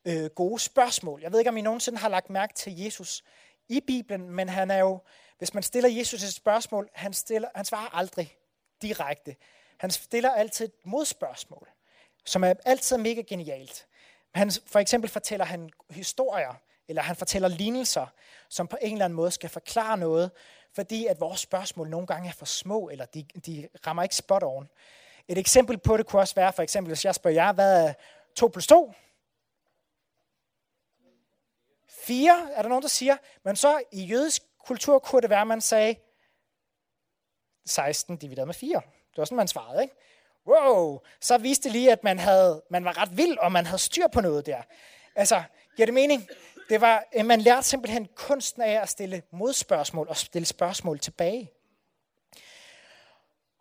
øh, 0.04 0.26
gode 0.26 0.58
spørgsmål. 0.58 1.20
Jeg 1.20 1.32
ved 1.32 1.38
ikke, 1.38 1.50
om 1.50 1.56
I 1.56 1.60
nogensinde 1.60 1.98
har 1.98 2.08
lagt 2.08 2.30
mærke 2.30 2.54
til 2.54 2.78
Jesus 2.78 3.24
i 3.68 3.80
Bibelen, 3.80 4.30
men 4.30 4.48
han 4.48 4.70
er 4.70 4.78
jo, 4.78 4.98
hvis 5.38 5.54
man 5.54 5.62
stiller 5.62 5.90
Jesus 5.90 6.22
et 6.22 6.34
spørgsmål, 6.34 6.88
han, 6.92 7.12
stiller, 7.12 7.48
han 7.54 7.64
svarer 7.64 7.96
aldrig 7.96 8.36
direkte. 8.82 9.36
Han 9.78 9.90
stiller 9.90 10.30
altid 10.30 10.64
et 10.64 10.72
modspørgsmål, 10.84 11.68
som 12.24 12.44
er 12.44 12.54
altid 12.64 12.96
mega 12.96 13.20
genialt. 13.20 13.86
Han, 14.34 14.50
for 14.66 14.78
eksempel 14.78 15.10
fortæller 15.10 15.46
han 15.46 15.70
historier, 15.90 16.54
eller 16.88 17.02
han 17.02 17.16
fortæller 17.16 17.48
lignelser, 17.48 18.06
som 18.48 18.68
på 18.68 18.78
en 18.82 18.92
eller 18.92 19.04
anden 19.04 19.16
måde 19.16 19.30
skal 19.30 19.50
forklare 19.50 19.98
noget, 19.98 20.30
fordi 20.72 21.06
at 21.06 21.20
vores 21.20 21.40
spørgsmål 21.40 21.88
nogle 21.88 22.06
gange 22.06 22.28
er 22.28 22.32
for 22.32 22.46
små, 22.46 22.88
eller 22.88 23.04
de, 23.04 23.22
de 23.46 23.68
rammer 23.86 24.02
ikke 24.02 24.16
spot 24.16 24.42
on. 24.42 24.68
Et 25.28 25.38
eksempel 25.38 25.78
på 25.78 25.96
det 25.96 26.06
kunne 26.06 26.22
også 26.22 26.34
være, 26.34 26.52
for 26.52 26.62
eksempel, 26.62 26.88
hvis 26.88 27.04
jeg 27.04 27.14
spørger 27.14 27.34
jer, 27.34 27.52
hvad 27.52 27.88
er 27.88 27.92
2 28.34 28.48
plus 28.48 28.66
2? 28.66 28.92
4, 31.88 32.48
er 32.54 32.62
der 32.62 32.68
nogen, 32.68 32.82
der 32.82 32.88
siger. 32.88 33.16
Men 33.42 33.56
så 33.56 33.82
i 33.92 34.04
jødisk 34.04 34.42
kultur 34.64 34.98
kunne 34.98 35.22
det 35.22 35.30
være, 35.30 35.40
at 35.40 35.46
man 35.46 35.60
sagde 35.60 35.96
16 37.66 38.16
divideret 38.16 38.48
med 38.48 38.54
4. 38.54 38.80
Det 39.10 39.18
var 39.18 39.24
sådan, 39.24 39.36
man 39.36 39.48
svarede, 39.48 39.82
ikke? 39.82 39.94
Wow, 40.46 41.00
så 41.20 41.38
viste 41.38 41.64
det 41.64 41.72
lige, 41.72 41.92
at 41.92 42.04
man, 42.04 42.18
havde, 42.18 42.62
man 42.70 42.84
var 42.84 42.98
ret 42.98 43.16
vild, 43.16 43.38
og 43.38 43.52
man 43.52 43.66
havde 43.66 43.78
styr 43.78 44.06
på 44.08 44.20
noget 44.20 44.46
der. 44.46 44.62
Altså, 45.14 45.42
giver 45.76 45.86
det 45.86 45.94
mening? 45.94 46.28
Det 46.68 46.80
var, 46.80 47.04
øh, 47.14 47.26
man 47.26 47.40
lærte 47.40 47.68
simpelthen 47.68 48.08
kunsten 48.14 48.62
af 48.62 48.82
at 48.82 48.88
stille 48.88 49.22
modspørgsmål 49.30 50.08
og 50.08 50.16
stille 50.16 50.46
spørgsmål 50.46 50.98
tilbage. 50.98 51.50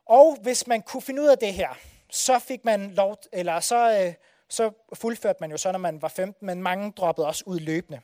Og 0.05 0.37
hvis 0.41 0.67
man 0.67 0.81
kunne 0.81 1.01
finde 1.01 1.21
ud 1.21 1.27
af 1.27 1.37
det 1.37 1.53
her, 1.53 1.69
så 2.09 2.39
fik 2.39 2.65
man 2.65 2.91
lov, 2.91 3.17
eller 3.31 3.59
så, 3.59 4.01
øh, 4.01 4.13
så 4.49 4.71
fuldførte 4.93 5.37
man 5.41 5.51
jo 5.51 5.57
så, 5.57 5.71
når 5.71 5.79
man 5.79 6.01
var 6.01 6.07
15, 6.07 6.45
men 6.45 6.63
mange 6.63 6.91
droppede 6.91 7.27
også 7.27 7.43
ud 7.45 7.59
løbende. 7.59 8.01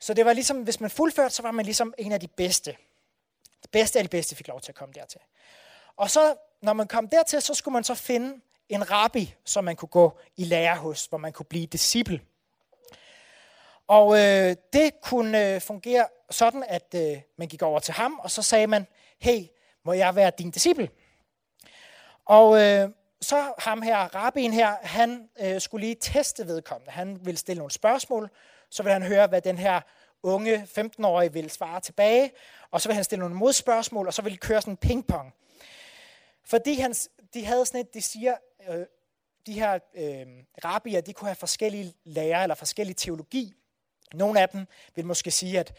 Så 0.00 0.14
det 0.14 0.24
var 0.24 0.32
ligesom, 0.32 0.62
hvis 0.62 0.80
man 0.80 0.90
fuldførte, 0.90 1.34
så 1.34 1.42
var 1.42 1.50
man 1.50 1.64
ligesom 1.64 1.94
en 1.98 2.12
af 2.12 2.20
de 2.20 2.28
bedste. 2.28 2.76
De 3.62 3.68
bedste 3.72 3.98
af 3.98 4.04
de 4.04 4.08
bedste 4.08 4.36
fik 4.36 4.48
lov 4.48 4.60
til 4.60 4.72
at 4.72 4.76
komme 4.76 4.92
dertil. 4.92 5.20
Og 5.96 6.10
så, 6.10 6.36
når 6.62 6.72
man 6.72 6.88
kom 6.88 7.08
dertil, 7.08 7.42
så 7.42 7.54
skulle 7.54 7.72
man 7.72 7.84
så 7.84 7.94
finde 7.94 8.40
en 8.68 8.90
rabbi, 8.90 9.34
som 9.44 9.64
man 9.64 9.76
kunne 9.76 9.88
gå 9.88 10.18
i 10.36 10.44
lære 10.44 10.76
hos, 10.76 11.06
hvor 11.06 11.18
man 11.18 11.32
kunne 11.32 11.46
blive 11.46 11.66
disciple. 11.66 12.20
Og 13.88 14.18
øh, 14.18 14.56
det 14.72 15.00
kunne 15.02 15.54
øh, 15.54 15.60
fungere 15.60 16.06
sådan, 16.30 16.64
at 16.68 16.94
øh, 16.94 17.20
man 17.36 17.48
gik 17.48 17.62
over 17.62 17.80
til 17.80 17.94
ham, 17.94 18.18
og 18.18 18.30
så 18.30 18.42
sagde 18.42 18.66
man, 18.66 18.86
hey, 19.18 19.46
må 19.84 19.92
jeg 19.92 20.16
være 20.16 20.32
din 20.38 20.50
disciple? 20.50 20.88
Og 22.24 22.62
øh, 22.62 22.90
så 23.20 23.52
ham 23.58 23.82
her, 23.82 24.14
rabbin 24.14 24.52
her, 24.52 24.76
han 24.82 25.28
øh, 25.40 25.60
skulle 25.60 25.86
lige 25.86 25.96
teste 26.00 26.46
vedkommende. 26.46 26.90
Han 26.92 27.18
ville 27.26 27.38
stille 27.38 27.58
nogle 27.58 27.70
spørgsmål, 27.70 28.30
så 28.70 28.82
ville 28.82 28.92
han 28.92 29.02
høre, 29.02 29.26
hvad 29.26 29.40
den 29.40 29.58
her 29.58 29.80
unge 30.22 30.68
15-årige 30.78 31.32
vil 31.32 31.50
svare 31.50 31.80
tilbage, 31.80 32.32
og 32.70 32.80
så 32.80 32.88
vil 32.88 32.94
han 32.94 33.04
stille 33.04 33.20
nogle 33.20 33.36
modspørgsmål, 33.36 34.06
og 34.06 34.14
så 34.14 34.22
vil 34.22 34.32
de 34.32 34.36
køre 34.36 34.60
sådan 34.60 34.72
en 34.72 34.76
pingpong. 34.76 35.34
Fordi 36.44 36.74
han, 36.74 36.94
de 37.34 37.44
havde 37.44 37.66
sådan 37.66 37.80
et, 37.80 37.94
de 37.94 38.02
siger, 38.02 38.34
øh, 38.68 38.86
de 39.46 39.52
her 39.52 39.78
øh, 39.94 40.26
rabbier, 40.64 41.00
de 41.00 41.12
kunne 41.12 41.28
have 41.28 41.36
forskellige 41.36 41.94
lærer 42.04 42.42
eller 42.42 42.54
forskellige 42.54 42.94
teologi. 42.94 43.57
Nogle 44.14 44.40
af 44.40 44.48
dem 44.48 44.66
vil 44.94 45.06
måske 45.06 45.30
sige, 45.30 45.58
at 45.58 45.72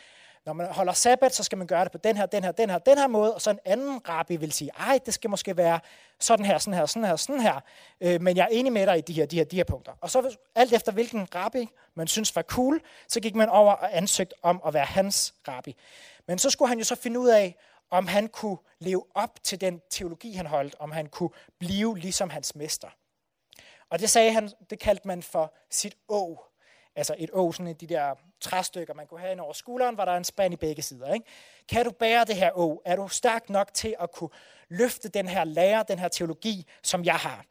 når 0.46 0.54
man 0.54 0.68
holder 0.68 0.94
sabbat, 0.94 1.36
så 1.36 1.44
skal 1.44 1.58
man 1.58 1.68
gøre 1.68 1.84
det 1.84 1.92
på 1.92 1.98
den 1.98 2.18
her, 2.18 2.26
den 2.26 2.44
her, 2.44 2.52
den 2.52 2.70
her, 2.70 2.78
den 2.78 2.98
her 2.98 3.08
måde, 3.08 3.36
og 3.36 3.42
så 3.42 3.50
en 3.50 3.60
anden 3.66 4.10
rabbi 4.10 4.36
vil 4.36 4.52
sige, 4.52 4.72
ej, 4.80 5.00
det 5.06 5.14
skal 5.14 5.30
måske 5.30 5.58
være 5.58 5.80
sådan 6.20 6.46
her, 6.46 6.58
sådan 6.58 6.74
her, 6.74 6.86
sådan 6.86 7.04
her, 7.04 7.16
sådan 7.16 7.42
her, 7.42 7.60
øh, 8.02 8.22
men 8.22 8.38
jeg 8.38 8.44
er 8.44 8.48
enig 8.52 8.74
med 8.74 8.86
dig 8.88 8.98
i 8.98 9.02
de 9.02 9.14
her, 9.14 9.26
de 9.26 9.36
her, 9.36 9.44
de 9.44 9.56
her 9.56 9.64
punkter. 9.64 9.92
Og 10.02 10.10
så 10.10 10.38
alt 10.56 10.74
efter 10.74 10.92
hvilken 10.92 11.36
rabbi 11.36 11.70
man 11.96 12.08
synes 12.08 12.36
var 12.36 12.42
cool, 12.42 12.82
så 13.08 13.20
gik 13.20 13.36
man 13.36 13.50
over 13.50 13.74
og 13.74 13.98
ansøgte 13.98 14.36
om 14.44 14.62
at 14.66 14.74
være 14.74 14.86
hans 14.86 15.34
rabbi. 15.48 15.76
Men 16.28 16.40
så 16.40 16.50
skulle 16.50 16.70
han 16.70 16.78
jo 16.78 16.84
så 16.84 16.96
finde 16.96 17.20
ud 17.20 17.30
af, 17.30 17.56
om 17.92 18.08
han 18.08 18.28
kunne 18.28 18.58
leve 18.80 19.06
op 19.16 19.44
til 19.44 19.62
den 19.62 19.82
teologi, 19.90 20.34
han 20.34 20.46
holdt, 20.46 20.76
om 20.80 20.92
han 20.92 21.06
kunne 21.06 21.30
blive 21.60 21.98
ligesom 21.98 22.30
hans 22.30 22.56
mester. 22.56 22.88
Og 23.90 24.00
det 24.00 24.10
sagde 24.10 24.32
han, 24.32 24.52
det 24.70 24.80
kaldte 24.80 25.08
man 25.08 25.24
for 25.24 25.54
sit 25.70 25.98
å. 26.08 26.49
Altså 26.96 27.16
et 27.18 27.30
å, 27.34 27.52
sådan 27.52 27.74
de 27.74 27.88
der 27.88 28.16
træstykker, 28.42 28.94
man 28.94 29.08
kunne 29.08 29.20
have 29.20 29.32
ind 29.32 29.40
over 29.40 29.54
skulderen, 29.54 29.98
var 29.98 30.06
der 30.06 30.18
en 30.18 30.24
spand 30.24 30.54
i 30.54 30.58
begge 30.58 30.82
sider. 30.82 31.14
Ikke? 31.14 31.26
Kan 31.70 31.86
du 31.86 31.92
bære 31.92 32.26
det 32.26 32.36
her 32.36 32.52
å? 32.56 32.82
Er 32.86 32.96
du 32.96 33.08
stærk 33.08 33.50
nok 33.50 33.74
til 33.74 33.96
at 34.00 34.12
kunne 34.12 34.30
løfte 34.70 35.10
den 35.10 35.28
her 35.28 35.44
lære, 35.44 35.86
den 35.88 36.00
her 36.00 36.08
teologi, 36.08 36.66
som 36.84 37.06
jeg 37.06 37.16
har? 37.16 37.46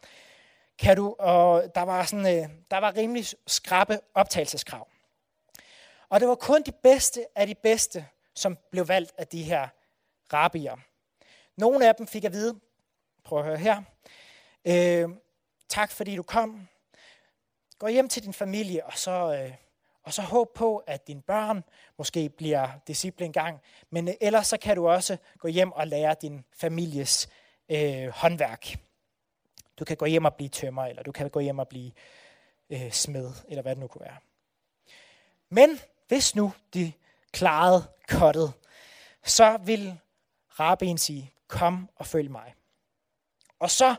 Kan 0.78 0.97
du, 0.97 1.16
og 1.18 1.75
der 1.75 1.83
var, 1.83 2.04
sådan, 2.04 2.26
øh, 2.26 2.49
der 2.71 2.78
var 2.78 2.97
rimelig 2.97 3.26
skrappe 3.47 4.00
optagelseskrav. 4.14 4.88
Og 6.09 6.21
det 6.21 6.28
var 6.28 6.35
kun 6.35 6.62
de 6.62 6.73
bedste 6.73 7.26
af 7.37 7.47
de 7.47 7.54
bedste, 7.54 8.07
som 8.35 8.59
blev 8.71 8.88
valgt 8.88 9.12
af 9.18 9.26
de 9.26 9.42
her 9.42 9.68
rabier. 10.33 10.76
Nogle 11.57 11.88
af 11.88 11.95
dem 11.95 12.07
fik 12.07 12.25
at 12.25 12.33
vide, 12.33 12.61
prøv 13.25 13.38
at 13.38 13.45
høre 13.45 13.57
her, 13.57 13.83
øh, 14.64 15.09
tak 15.68 15.90
fordi 15.90 16.16
du 16.16 16.23
kom. 16.23 16.68
Gå 17.78 17.87
hjem 17.87 18.08
til 18.08 18.23
din 18.23 18.32
familie, 18.32 18.87
og 18.87 18.99
så, 18.99 19.11
øh, 19.35 19.54
og 20.02 20.12
så 20.12 20.23
håb 20.23 20.54
på, 20.54 20.76
at 20.76 21.06
dine 21.06 21.23
børn 21.23 21.64
måske 21.99 22.28
bliver 22.28 22.68
disciple 22.87 23.26
engang. 23.26 23.61
Men 23.90 24.08
øh, 24.08 24.14
ellers 24.20 24.47
så 24.47 24.56
kan 24.58 24.76
du 24.76 24.88
også 24.88 25.16
gå 25.38 25.49
hjem 25.49 25.73
og 25.73 25.87
lære 25.87 26.16
din 26.23 26.44
families 26.52 27.28
øh, 27.68 28.08
håndværk. 28.08 28.78
Du 29.78 29.85
kan 29.85 29.97
gå 29.97 30.06
hjem 30.06 30.25
og 30.25 30.35
blive 30.35 30.49
tømmer, 30.49 30.85
eller 30.85 31.02
du 31.02 31.12
kan 31.12 31.30
gå 31.30 31.40
hjem 31.40 31.58
og 31.58 31.68
blive 31.68 31.92
øh, 32.70 32.92
smed, 32.92 33.32
eller 33.49 33.62
hvad 33.62 33.75
det 33.75 33.80
nu 33.80 33.87
kunne 33.87 34.04
være. 34.04 34.16
Men 35.49 35.80
hvis 36.08 36.35
nu 36.35 36.52
de 36.75 36.92
klarede 37.32 37.85
kottet, 38.08 38.52
så 39.25 39.56
vil 39.56 39.99
rabbien 40.61 40.99
sige, 40.99 41.32
kom 41.49 41.88
og 41.97 42.06
følg 42.06 42.30
mig. 42.30 42.54
Og 43.58 43.70
så 43.70 43.94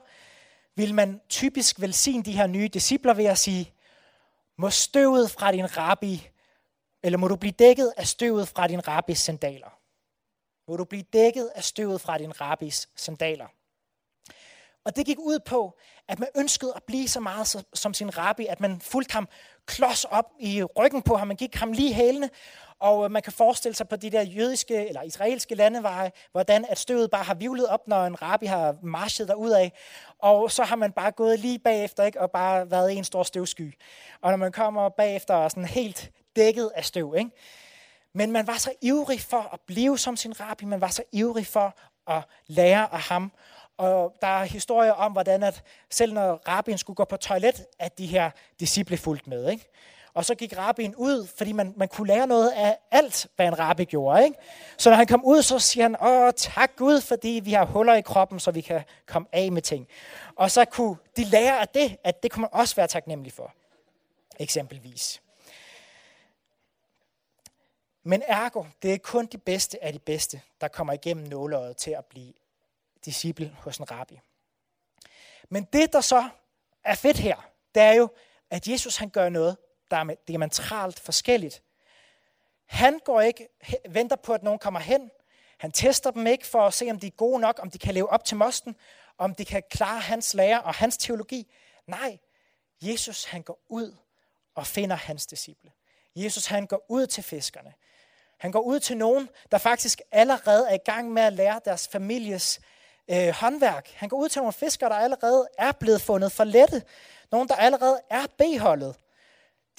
vil 0.79 0.93
man 0.93 1.21
typisk 1.29 1.81
velsigne 1.81 2.24
de 2.24 2.31
her 2.31 2.48
nye 2.48 2.67
discipler 2.67 3.13
ved 3.13 3.25
at 3.25 3.38
sige, 3.38 3.74
må 4.57 4.69
støvet 4.69 5.31
fra 5.31 5.51
din 5.51 5.77
rabbi, 5.77 6.29
eller 7.03 7.17
må 7.17 7.27
du 7.27 7.36
blive 7.36 7.51
dækket 7.51 7.93
af 7.98 8.07
støvet 8.07 8.48
fra 8.48 8.67
din 8.67 8.88
rabbis 8.88 9.19
sandaler. 9.19 9.79
Må 10.67 10.77
du 10.77 10.83
blive 10.86 11.03
dækket 11.13 11.51
af 11.55 11.63
støvet 11.63 12.01
fra 12.01 12.17
din 12.17 12.41
rabbis 12.41 12.89
sandaler. 12.95 13.48
Og 14.86 14.95
det 14.95 15.05
gik 15.05 15.19
ud 15.19 15.39
på, 15.39 15.77
at 16.07 16.19
man 16.19 16.29
ønskede 16.38 16.74
at 16.75 16.83
blive 16.83 17.07
så 17.07 17.19
meget 17.19 17.65
som 17.74 17.93
sin 17.93 18.17
rabbi, 18.17 18.45
at 18.45 18.59
man 18.59 18.81
fulgte 18.81 19.13
ham 19.13 19.27
klods 19.65 20.05
op 20.05 20.31
i 20.39 20.63
ryggen 20.63 21.01
på 21.01 21.15
ham. 21.15 21.27
Man 21.27 21.38
gik 21.38 21.55
ham 21.55 21.71
lige 21.71 21.93
hælene, 21.93 22.29
og 22.79 23.05
øh, 23.05 23.12
man 23.12 23.21
kan 23.21 23.33
forestille 23.33 23.75
sig 23.75 23.88
på 23.88 23.95
de 23.95 24.09
der 24.09 24.21
jødiske 24.21 24.88
eller 24.88 25.01
israelske 25.01 25.55
landeveje, 25.55 26.12
hvordan 26.31 26.65
at 26.69 26.79
støvet 26.79 27.12
bare 27.12 27.24
har 27.24 27.33
vivlet 27.33 27.67
op, 27.67 27.88
når 27.88 28.05
en 28.05 28.21
rabbi 28.21 28.45
har 28.45 28.75
marchet 28.83 29.27
derud 29.27 29.51
af. 29.51 29.74
Og 30.19 30.51
så 30.51 30.63
har 30.63 30.75
man 30.75 30.91
bare 30.91 31.12
gået 31.12 31.39
lige 31.39 31.59
bagefter, 31.59 32.03
ikke? 32.03 32.21
og 32.21 32.31
bare 32.31 32.71
været 32.71 32.98
en 32.98 33.03
stor 33.03 33.24
støvsky. 33.24 33.74
Og 34.21 34.31
når 34.31 34.38
man 34.38 34.51
kommer 34.51 34.89
bagefter 34.89 35.33
og 35.33 35.51
sådan 35.51 35.65
helt 35.65 36.12
dækket 36.36 36.71
af 36.75 36.86
støv. 36.86 37.15
Ikke? 37.17 37.31
Men 38.13 38.31
man 38.31 38.48
var 38.48 38.57
så 38.57 38.71
ivrig 38.81 39.21
for 39.21 39.50
at 39.53 39.59
blive 39.67 39.98
som 39.98 40.15
sin 40.15 40.39
rabbi, 40.39 40.65
man 40.65 40.81
var 40.81 40.88
så 40.88 41.03
ivrig 41.12 41.48
for 41.48 41.77
at 42.07 42.24
lære 42.48 42.93
af 42.93 43.00
ham. 43.00 43.31
Og 43.77 44.15
der 44.21 44.27
er 44.27 44.43
historier 44.43 44.91
om, 44.91 45.12
hvordan 45.12 45.43
at 45.43 45.63
selv 45.89 46.13
når 46.13 46.41
rabbin 46.48 46.77
skulle 46.77 46.95
gå 46.95 47.05
på 47.05 47.17
toilet, 47.17 47.65
at 47.79 47.98
de 47.98 48.05
her 48.05 48.31
disciple 48.59 48.98
fulgte 48.98 49.29
med. 49.29 49.51
Ikke? 49.51 49.69
Og 50.13 50.25
så 50.25 50.36
gik 50.36 50.58
rabbien 50.58 50.96
ud, 50.96 51.28
fordi 51.38 51.51
man, 51.51 51.74
man 51.78 51.88
kunne 51.88 52.08
lære 52.08 52.28
noget 52.28 52.51
af 52.51 52.78
alt, 52.92 53.28
hvad 53.36 53.48
en 53.48 53.60
rabbi 53.60 53.86
gjorde. 53.86 54.24
Ikke? 54.24 54.38
Så 54.78 54.89
når 54.89 54.98
han 54.98 55.08
kom 55.08 55.25
ud, 55.25 55.42
så 55.42 55.60
siger 55.60 55.84
han, 55.84 55.96
åh 56.01 56.32
tak 56.38 56.75
Gud, 56.75 57.01
fordi 57.01 57.42
vi 57.44 57.54
har 57.54 57.66
huller 57.66 57.94
i 57.94 58.01
kroppen, 58.01 58.39
så 58.39 58.51
vi 58.51 58.62
kan 58.62 58.84
komme 59.06 59.28
af 59.32 59.51
med 59.51 59.62
ting. 59.62 59.88
Og 60.36 60.51
så 60.51 60.66
kunne 60.66 60.98
de 61.18 61.24
lære 61.24 61.60
af 61.60 61.68
det, 61.68 61.98
at 62.04 62.24
det 62.24 62.32
kunne 62.32 62.42
man 62.42 62.50
også 62.54 62.75
være 62.75 62.88
taknemmelig 62.88 63.34
for. 63.34 63.54
Eksempelvis. 64.39 65.22
Men 68.04 68.24
ergo, 68.28 68.63
det 68.82 68.94
er 68.94 68.98
kun 68.98 69.25
de 69.25 69.38
bedste 69.38 69.84
af 69.84 69.94
de 69.94 70.00
bedste, 70.00 70.42
der 70.62 70.68
kommer 70.68 70.94
igennem 70.94 71.28
nåløjet 71.28 71.78
til 71.78 71.92
at 71.92 72.06
blive 72.06 72.34
disciple 73.06 73.56
hos 73.60 73.78
en 73.78 73.92
rabbi. 73.92 74.20
Men 75.50 75.63
det, 75.63 75.94
der 75.94 76.01
så 76.01 76.30
er 76.84 76.96
fedt 76.96 77.18
her, 77.18 77.50
det 77.75 77.84
er 77.84 77.94
jo, 77.94 78.10
at 78.50 78.68
Jesus 78.68 78.98
han 78.98 79.10
gør 79.10 79.30
noget, 79.30 79.58
der 79.91 79.98
er 79.98 80.15
diametralt 80.27 81.00
forskelligt. 81.00 81.62
Han 82.65 83.00
går 83.05 83.22
ikke, 83.22 83.48
venter 83.89 84.15
på, 84.15 84.34
at 84.34 84.43
nogen 84.43 84.60
kommer 84.60 84.79
hen. 84.79 85.12
Han 85.58 85.72
tester 85.72 86.12
dem 86.12 86.27
ikke 86.27 86.48
for 86.48 86.67
at 86.67 86.74
se, 86.74 86.91
om 86.91 87.00
de 87.00 87.08
er 87.08 87.12
gode 87.12 87.39
nok, 87.39 87.60
om 87.62 87.72
de 87.72 87.77
kan 87.77 87.93
leve 87.93 88.10
op 88.10 88.25
til 88.25 88.38
mosten, 88.38 88.75
om 89.17 89.36
de 89.36 89.46
kan 89.46 89.63
klare 89.69 90.00
hans 90.00 90.34
lære 90.34 90.62
og 90.62 90.74
hans 90.74 90.98
teologi. 90.98 91.51
Nej, 91.88 92.17
Jesus 92.81 93.24
han 93.24 93.41
går 93.41 93.60
ud 93.69 93.96
og 94.55 94.67
finder 94.67 94.96
hans 94.96 95.25
disciple. 95.25 95.72
Jesus 96.15 96.46
han 96.46 96.67
går 96.67 96.86
ud 96.89 97.08
til 97.08 97.24
fiskerne. 97.24 97.74
Han 98.38 98.51
går 98.51 98.62
ud 98.62 98.79
til 98.79 98.98
nogen, 98.98 99.29
der 99.51 99.58
faktisk 99.58 100.01
allerede 100.12 100.69
er 100.69 100.74
i 100.74 100.84
gang 100.86 101.12
med 101.12 101.22
at 101.22 101.34
lære 101.34 101.62
deres 101.65 101.88
families 101.88 102.60
øh, 103.08 103.29
håndværk. 103.29 103.89
Han 103.96 104.10
går 104.10 104.17
ud 104.17 104.29
til 104.29 104.39
nogle 104.39 104.53
fiskere, 104.53 104.89
der 104.89 104.96
allerede 104.96 105.48
er 105.58 105.72
blevet 105.72 106.01
fundet 106.01 106.31
for 106.31 106.43
lette. 106.43 106.84
Nogen, 107.31 107.48
der 107.48 107.55
allerede 107.55 108.01
er 108.10 108.25
beholdet. 108.38 108.96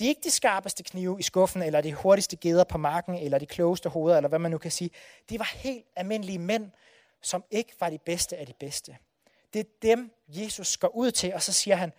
De 0.01 0.05
er 0.05 0.09
ikke 0.09 0.21
de 0.25 0.31
skarpeste 0.31 0.83
knive 0.83 1.19
i 1.19 1.23
skuffen, 1.23 1.63
eller 1.63 1.81
de 1.81 1.95
hurtigste 1.95 2.37
geder 2.37 2.65
på 2.65 2.79
marken, 2.79 3.15
eller 3.15 3.39
de 3.39 3.47
klogeste 3.47 3.89
hoveder, 3.89 4.17
eller 4.17 4.29
hvad 4.29 4.39
man 4.39 4.51
nu 4.51 4.59
kan 4.59 4.71
sige. 4.71 4.91
De 5.31 5.39
var 5.39 5.51
helt 5.57 5.87
almindelige 5.97 6.39
mænd, 6.39 6.71
som 7.23 7.45
ikke 7.51 7.73
var 7.81 7.91
de 7.91 7.99
bedste 7.99 8.37
af 8.37 8.47
de 8.47 8.53
bedste. 8.53 8.99
Det 9.53 9.61
er 9.61 9.65
dem, 9.83 10.15
Jesus 10.29 10.77
går 10.77 10.89
ud 10.89 11.11
til, 11.11 11.35
og 11.35 11.43
så 11.43 11.53
siger 11.53 11.77
han, 11.77 11.93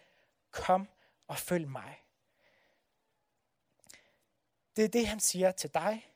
kom 0.52 0.90
og 1.28 1.38
følg 1.38 1.68
mig. 1.68 1.98
Det 4.76 4.84
er 4.84 4.90
det, 4.90 5.08
han 5.08 5.20
siger 5.20 5.52
til 5.52 5.74
dig, 5.74 6.08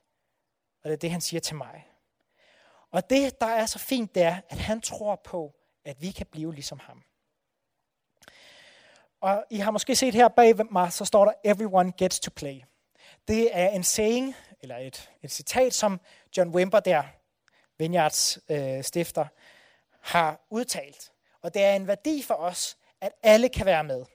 og 0.84 0.90
det 0.90 0.94
er 0.94 1.00
det, 1.00 1.12
han 1.12 1.22
siger 1.22 1.42
til 1.42 1.56
mig. 1.56 1.88
Og 2.92 3.10
det, 3.10 3.42
der 3.42 3.48
er 3.48 3.66
så 3.66 3.80
fint, 3.80 4.16
det 4.16 4.24
er, 4.24 4.42
at 4.50 4.58
han 4.58 4.82
tror 4.82 5.16
på, 5.16 5.56
at 5.84 6.02
vi 6.02 6.12
kan 6.12 6.26
blive 6.26 6.54
ligesom 6.54 6.80
ham. 6.80 7.04
Og 9.22 9.46
I 9.50 9.58
har 9.58 9.72
måske 9.72 9.96
set 9.96 10.14
her 10.14 10.28
bag 10.28 10.72
mig, 10.72 10.94
så 10.94 11.06
står 11.06 11.26
der, 11.26 11.34
everyone 11.44 11.92
gets 11.98 12.20
to 12.20 12.32
play. 12.36 12.62
Det 13.28 13.50
er 13.58 13.70
en 13.70 13.84
saying, 13.84 14.36
eller 14.62 14.78
et, 14.78 15.12
et 15.24 15.32
citat, 15.32 15.74
som 15.74 16.00
John 16.38 16.50
Wimber 16.50 16.80
der, 16.80 17.04
Vineyards 17.78 18.40
øh, 18.50 18.84
stifter, 18.84 19.26
har 20.02 20.46
udtalt. 20.50 21.12
Og 21.42 21.54
det 21.54 21.64
er 21.64 21.76
en 21.76 21.88
værdi 21.88 22.24
for 22.24 22.34
os, 22.34 22.78
at 23.02 23.12
alle 23.24 23.50
kan 23.50 23.66
være 23.66 23.84
med. 23.84 24.06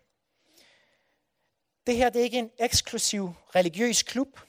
Det 1.86 1.96
her 1.96 2.10
det 2.10 2.20
er 2.20 2.24
ikke 2.24 2.38
en 2.38 2.50
eksklusiv 2.58 3.34
religiøs 3.54 4.02
klub, 4.02 4.40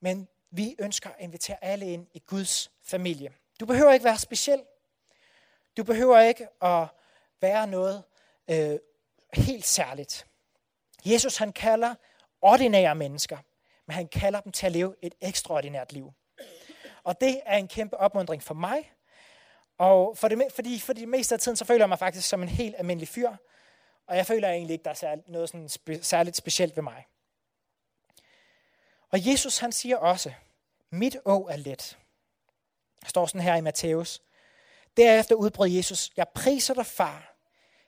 men 0.00 0.28
vi 0.50 0.76
ønsker 0.78 1.10
at 1.10 1.16
invitere 1.18 1.64
alle 1.64 1.92
ind 1.92 2.06
i 2.14 2.18
Guds 2.26 2.70
familie. 2.82 3.32
Du 3.60 3.66
behøver 3.66 3.92
ikke 3.92 4.04
være 4.04 4.18
speciel. 4.18 4.62
Du 5.76 5.84
behøver 5.84 6.20
ikke 6.20 6.48
at 6.62 6.86
være 7.40 7.66
noget 7.66 8.02
øh, 8.50 8.78
helt 9.36 9.66
særligt. 9.66 10.26
Jesus 11.04 11.36
han 11.36 11.52
kalder 11.52 11.94
ordinære 12.42 12.94
mennesker, 12.94 13.38
men 13.86 13.94
han 13.94 14.08
kalder 14.08 14.40
dem 14.40 14.52
til 14.52 14.66
at 14.66 14.72
leve 14.72 14.94
et 15.02 15.14
ekstraordinært 15.20 15.92
liv. 15.92 16.12
Og 17.04 17.20
det 17.20 17.40
er 17.46 17.56
en 17.56 17.68
kæmpe 17.68 17.96
opmundring 17.96 18.42
for 18.42 18.54
mig. 18.54 18.92
Og 19.78 20.18
for 20.18 20.28
det, 20.28 20.52
fordi 20.52 20.80
for 20.80 20.92
det 20.92 21.08
meste 21.08 21.34
af 21.34 21.40
tiden, 21.40 21.56
så 21.56 21.64
føler 21.64 21.80
jeg 21.80 21.88
mig 21.88 21.98
faktisk 21.98 22.28
som 22.28 22.42
en 22.42 22.48
helt 22.48 22.74
almindelig 22.78 23.08
fyr. 23.08 23.30
Og 24.06 24.16
jeg 24.16 24.26
føler 24.26 24.48
egentlig 24.48 24.72
ikke, 24.72 24.84
der 24.84 25.04
er 25.04 25.16
noget 25.26 25.48
sådan 25.48 25.68
spe, 25.68 26.02
særligt 26.02 26.36
specielt 26.36 26.76
ved 26.76 26.82
mig. 26.82 27.06
Og 29.10 29.26
Jesus 29.26 29.58
han 29.58 29.72
siger 29.72 29.96
også, 29.96 30.32
mit 30.90 31.16
å 31.24 31.46
er 31.50 31.56
let. 31.56 31.98
Der 33.02 33.08
står 33.08 33.26
sådan 33.26 33.40
her 33.40 33.56
i 33.56 33.60
Matthæus. 33.60 34.22
Derefter 34.96 35.34
udbrød 35.34 35.68
Jesus, 35.68 36.10
jeg 36.16 36.26
priser 36.34 36.74
dig, 36.74 36.86
far, 36.86 37.33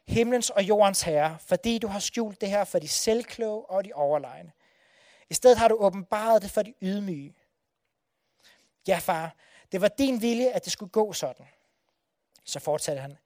himlens 0.07 0.51
og 0.51 0.62
jordens 0.62 1.03
herre, 1.03 1.38
fordi 1.40 1.79
du 1.79 1.87
har 1.87 1.99
skjult 1.99 2.40
det 2.40 2.49
her 2.49 2.64
for 2.64 2.79
de 2.79 2.88
selvkloge 2.88 3.71
og 3.71 3.85
de 3.85 3.92
overlegne. 3.92 4.53
I 5.31 5.35
stedet 5.35 5.59
har 5.59 5.69
du 5.69 5.75
åbenbaret 5.75 6.42
det 6.42 6.51
for 6.51 6.62
de 6.62 6.75
ydmyge. 6.83 7.35
Ja, 8.88 8.99
far, 8.99 9.35
det 9.73 9.81
var 9.81 9.88
din 9.88 10.23
vilje, 10.23 10.51
at 10.51 10.64
det 10.64 10.73
skulle 10.73 10.90
gå 10.90 11.12
sådan. 11.12 11.47
Så 12.45 12.61
fortsatte 12.61 13.03
han. 13.03 13.19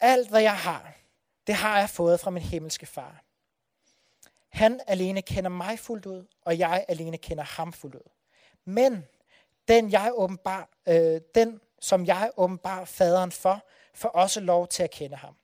Alt, 0.00 0.28
hvad 0.28 0.42
jeg 0.42 0.56
har, 0.56 0.94
det 1.46 1.54
har 1.54 1.78
jeg 1.78 1.90
fået 1.90 2.20
fra 2.20 2.30
min 2.30 2.42
himmelske 2.42 2.86
far. 2.86 3.22
Han 4.48 4.80
alene 4.86 5.22
kender 5.22 5.50
mig 5.50 5.78
fuldt 5.78 6.06
ud, 6.06 6.26
og 6.44 6.58
jeg 6.58 6.84
alene 6.88 7.18
kender 7.18 7.44
ham 7.44 7.72
fuldt 7.72 7.94
ud. 7.94 8.10
Men 8.64 9.06
den, 9.68 9.92
jeg 9.92 10.12
åbenbar, 10.14 10.68
øh, 10.88 11.20
den 11.34 11.60
som 11.80 12.06
jeg 12.06 12.30
åbenbar 12.36 12.84
faderen 12.84 13.32
for, 13.32 13.66
får 13.94 14.08
også 14.08 14.40
lov 14.40 14.68
til 14.68 14.82
at 14.82 14.90
kende 14.90 15.16
ham. 15.16 15.36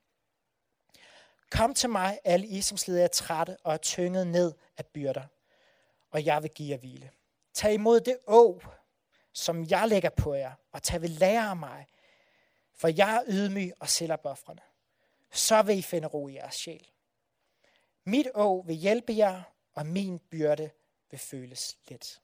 Kom 1.50 1.74
til 1.74 1.90
mig, 1.90 2.20
alle 2.24 2.46
I, 2.46 2.62
som 2.62 2.76
slider 2.76 3.00
jer 3.00 3.08
trætte 3.08 3.56
og 3.64 3.72
er 3.72 3.76
tynget 3.76 4.26
ned 4.26 4.52
af 4.76 4.86
byrder, 4.86 5.24
og 6.10 6.24
jeg 6.24 6.42
vil 6.42 6.50
give 6.50 6.70
jer 6.70 6.76
hvile. 6.76 7.10
Tag 7.54 7.74
imod 7.74 8.00
det 8.00 8.18
å, 8.26 8.60
som 9.32 9.64
jeg 9.70 9.88
lægger 9.88 10.10
på 10.10 10.34
jer, 10.34 10.52
og 10.72 10.82
tag 10.82 11.02
ved 11.02 11.08
lære 11.08 11.50
af 11.50 11.56
mig, 11.56 11.86
for 12.74 12.88
jeg 12.88 13.16
er 13.16 13.22
ydmyg 13.28 13.72
og 13.80 13.88
selvopoffrende. 13.88 14.62
Så 15.30 15.62
vil 15.62 15.78
I 15.78 15.82
finde 15.82 16.08
ro 16.08 16.28
i 16.28 16.34
jeres 16.34 16.54
sjæl. 16.54 16.90
Mit 18.04 18.28
å 18.34 18.62
vil 18.66 18.76
hjælpe 18.76 19.16
jer, 19.16 19.42
og 19.74 19.86
min 19.86 20.18
byrde 20.18 20.70
vil 21.10 21.20
føles 21.20 21.78
let. 21.88 22.20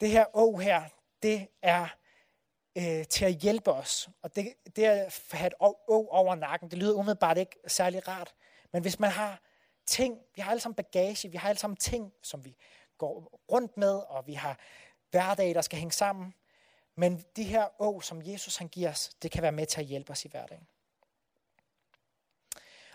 Det 0.00 0.08
her 0.10 0.26
å 0.34 0.56
her, 0.56 0.88
det 1.22 1.48
er 1.62 1.96
øh, 2.76 3.06
til 3.06 3.24
at 3.24 3.32
hjælpe 3.32 3.72
os. 3.72 4.08
Og 4.22 4.36
det, 4.36 4.54
det 4.76 4.84
at 4.84 5.22
have 5.30 5.46
et 5.46 5.54
å 5.60 5.76
over 5.88 6.34
nakken, 6.34 6.70
det 6.70 6.78
lyder 6.78 6.94
umiddelbart 6.94 7.38
ikke 7.38 7.56
særlig 7.66 8.08
rart. 8.08 8.34
Men 8.72 8.82
hvis 8.82 8.98
man 8.98 9.10
har 9.10 9.40
ting, 9.86 10.18
vi 10.34 10.40
har 10.40 10.50
alle 10.50 10.60
sammen 10.60 10.74
bagage, 10.74 11.30
vi 11.30 11.36
har 11.36 11.48
alle 11.48 11.58
sammen 11.58 11.76
ting, 11.76 12.12
som 12.22 12.44
vi 12.44 12.56
går 12.98 13.40
rundt 13.52 13.76
med, 13.76 13.94
og 13.94 14.26
vi 14.26 14.34
har 14.34 14.58
hverdag, 15.10 15.54
der 15.54 15.62
skal 15.62 15.78
hænge 15.78 15.92
sammen. 15.92 16.34
Men 16.94 17.24
de 17.36 17.44
her 17.44 17.68
å, 17.78 18.00
som 18.00 18.22
Jesus 18.24 18.56
han 18.56 18.68
giver 18.68 18.90
os, 18.90 19.10
det 19.22 19.30
kan 19.30 19.42
være 19.42 19.52
med 19.52 19.66
til 19.66 19.80
at 19.80 19.86
hjælpe 19.86 20.12
os 20.12 20.24
i 20.24 20.28
hverdagen. 20.28 20.68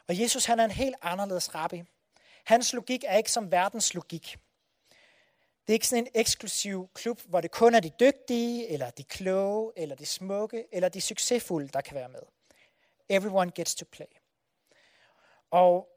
Og 0.08 0.20
Jesus 0.20 0.46
han 0.46 0.60
er 0.60 0.66
en 0.66 0.72
helt 0.72 0.96
anderledes 1.02 1.56
rabbi. 1.56 1.84
Hans 2.46 2.74
logik 2.74 3.04
er 3.08 3.18
ikke 3.18 3.32
som 3.32 3.52
verdens 3.52 3.94
logik. 3.94 4.38
Det 5.68 5.74
er 5.74 5.76
ikke 5.76 5.88
sådan 5.88 6.04
en 6.04 6.12
eksklusiv 6.16 6.90
klub, 6.94 7.22
hvor 7.22 7.42
det 7.42 7.52
kun 7.52 7.76
er 7.76 7.80
de 7.80 7.92
dygtige, 8.00 8.68
eller 8.68 8.90
de 8.90 9.04
kloge, 9.04 9.72
eller 9.76 9.96
de 9.96 10.06
smukke, 10.06 10.66
eller 10.72 10.90
de 10.90 11.02
succesfulde, 11.02 11.68
der 11.68 11.82
kan 11.82 11.96
være 11.96 12.10
med. 12.10 12.20
Everyone 13.10 13.52
gets 13.52 13.76
to 13.76 13.86
play. 13.92 14.06
Og 15.52 15.88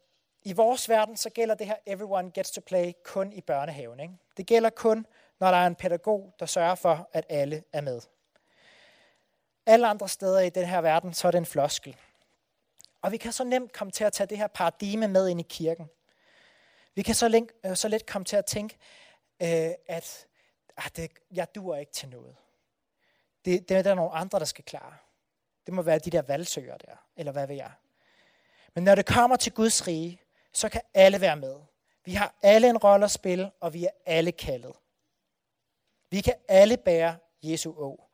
i 0.42 0.52
vores 0.52 0.88
verden, 0.88 1.16
så 1.16 1.30
gælder 1.30 1.54
det 1.54 1.66
her 1.66 1.76
everyone 1.86 2.30
gets 2.30 2.50
to 2.50 2.60
play 2.66 2.92
kun 3.04 3.32
i 3.32 3.40
børnehaven. 3.40 4.00
Ikke? 4.00 4.14
Det 4.36 4.46
gælder 4.46 4.70
kun, 4.70 5.06
når 5.40 5.50
der 5.50 5.58
er 5.58 5.66
en 5.66 5.74
pædagog, 5.74 6.34
der 6.40 6.46
sørger 6.46 6.74
for, 6.74 7.08
at 7.12 7.26
alle 7.28 7.64
er 7.72 7.80
med. 7.80 8.00
alle 9.66 9.86
andre 9.86 10.08
steder 10.08 10.40
i 10.40 10.50
den 10.50 10.66
her 10.66 10.80
verden, 10.80 11.14
så 11.14 11.28
er 11.28 11.30
det 11.30 11.38
en 11.38 11.46
floskel. 11.46 11.96
Og 13.02 13.12
vi 13.12 13.16
kan 13.16 13.32
så 13.32 13.44
nemt 13.44 13.72
komme 13.72 13.90
til 13.90 14.04
at 14.04 14.12
tage 14.12 14.26
det 14.26 14.38
her 14.38 14.46
paradigme 14.46 15.08
med 15.08 15.28
ind 15.28 15.40
i 15.40 15.46
kirken. 15.48 15.86
Vi 16.94 17.02
kan 17.02 17.14
så, 17.14 17.28
let, 17.28 17.46
øh, 17.66 17.76
så 17.76 17.88
let 17.88 18.06
komme 18.06 18.24
til 18.24 18.36
at 18.36 18.46
tænke, 18.46 18.76
øh, 19.42 19.72
at 19.86 20.26
ah, 20.76 20.90
det, 20.96 21.10
jeg 21.30 21.54
duer 21.54 21.76
ikke 21.76 21.92
til 21.92 22.08
noget. 22.08 22.36
Det, 23.44 23.68
det 23.68 23.76
er 23.76 23.82
der 23.82 23.94
nogle 23.94 24.12
andre, 24.12 24.38
der 24.38 24.44
skal 24.44 24.64
klare. 24.64 24.96
Det 25.66 25.74
må 25.74 25.82
være 25.82 25.98
de 25.98 26.10
der 26.10 26.22
valgsøger 26.22 26.76
der, 26.76 26.96
eller 27.16 27.32
hvad 27.32 27.46
ved 27.46 27.56
jeg. 27.56 27.72
Men 28.74 28.84
når 28.84 28.94
det 28.94 29.06
kommer 29.06 29.36
til 29.36 29.52
Guds 29.52 29.86
rige, 29.86 30.20
så 30.52 30.68
kan 30.68 30.80
alle 30.94 31.20
være 31.20 31.36
med. 31.36 31.56
Vi 32.04 32.14
har 32.14 32.34
alle 32.42 32.68
en 32.68 32.78
rolle 32.78 33.04
at 33.04 33.10
spille, 33.10 33.50
og 33.60 33.74
vi 33.74 33.84
er 33.84 33.90
alle 34.06 34.32
kaldet. 34.32 34.72
Vi 36.10 36.20
kan 36.20 36.34
alle 36.48 36.76
bære 36.76 37.16
Jesu 37.42 37.70
å. 37.70 38.08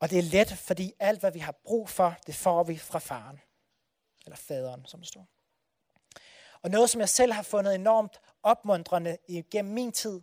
Og 0.00 0.10
det 0.10 0.18
er 0.18 0.22
let, 0.22 0.52
fordi 0.58 0.92
alt, 0.98 1.20
hvad 1.20 1.32
vi 1.32 1.38
har 1.38 1.52
brug 1.52 1.88
for, 1.88 2.14
det 2.26 2.34
får 2.34 2.64
vi 2.64 2.78
fra 2.78 2.98
faren. 2.98 3.40
Eller 4.24 4.36
faderen, 4.36 4.86
som 4.86 5.00
det 5.00 5.08
står. 5.08 5.26
Og 6.62 6.70
noget, 6.70 6.90
som 6.90 7.00
jeg 7.00 7.08
selv 7.08 7.32
har 7.32 7.42
fundet 7.42 7.74
enormt 7.74 8.20
opmuntrende 8.44 9.18
igennem 9.28 9.74
min 9.74 9.92
tid 9.92 10.20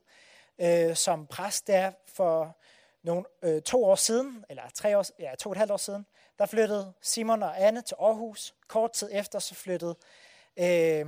øh, 0.62 0.96
som 0.96 1.28
præst, 1.28 1.68
der 1.68 1.92
for 2.08 2.58
nogle, 3.04 3.26
øh, 3.42 3.62
to 3.62 3.86
år 3.86 3.96
siden, 3.96 4.46
eller 4.50 4.64
tre 4.74 4.98
år, 4.98 5.06
ja, 5.20 5.36
to 5.36 5.50
og 5.50 5.52
et 5.52 5.58
halvt 5.58 5.72
år 5.72 5.78
siden, 5.78 6.06
der 6.40 6.46
flyttede 6.46 6.94
Simon 7.02 7.44
og 7.44 7.62
Anne 7.62 7.82
til 7.82 7.96
Aarhus. 8.00 8.56
Kort 8.68 8.92
tid 8.92 9.10
efter 9.12 9.40
så 9.40 9.56
flyttede 9.56 9.96
øh, 10.60 11.06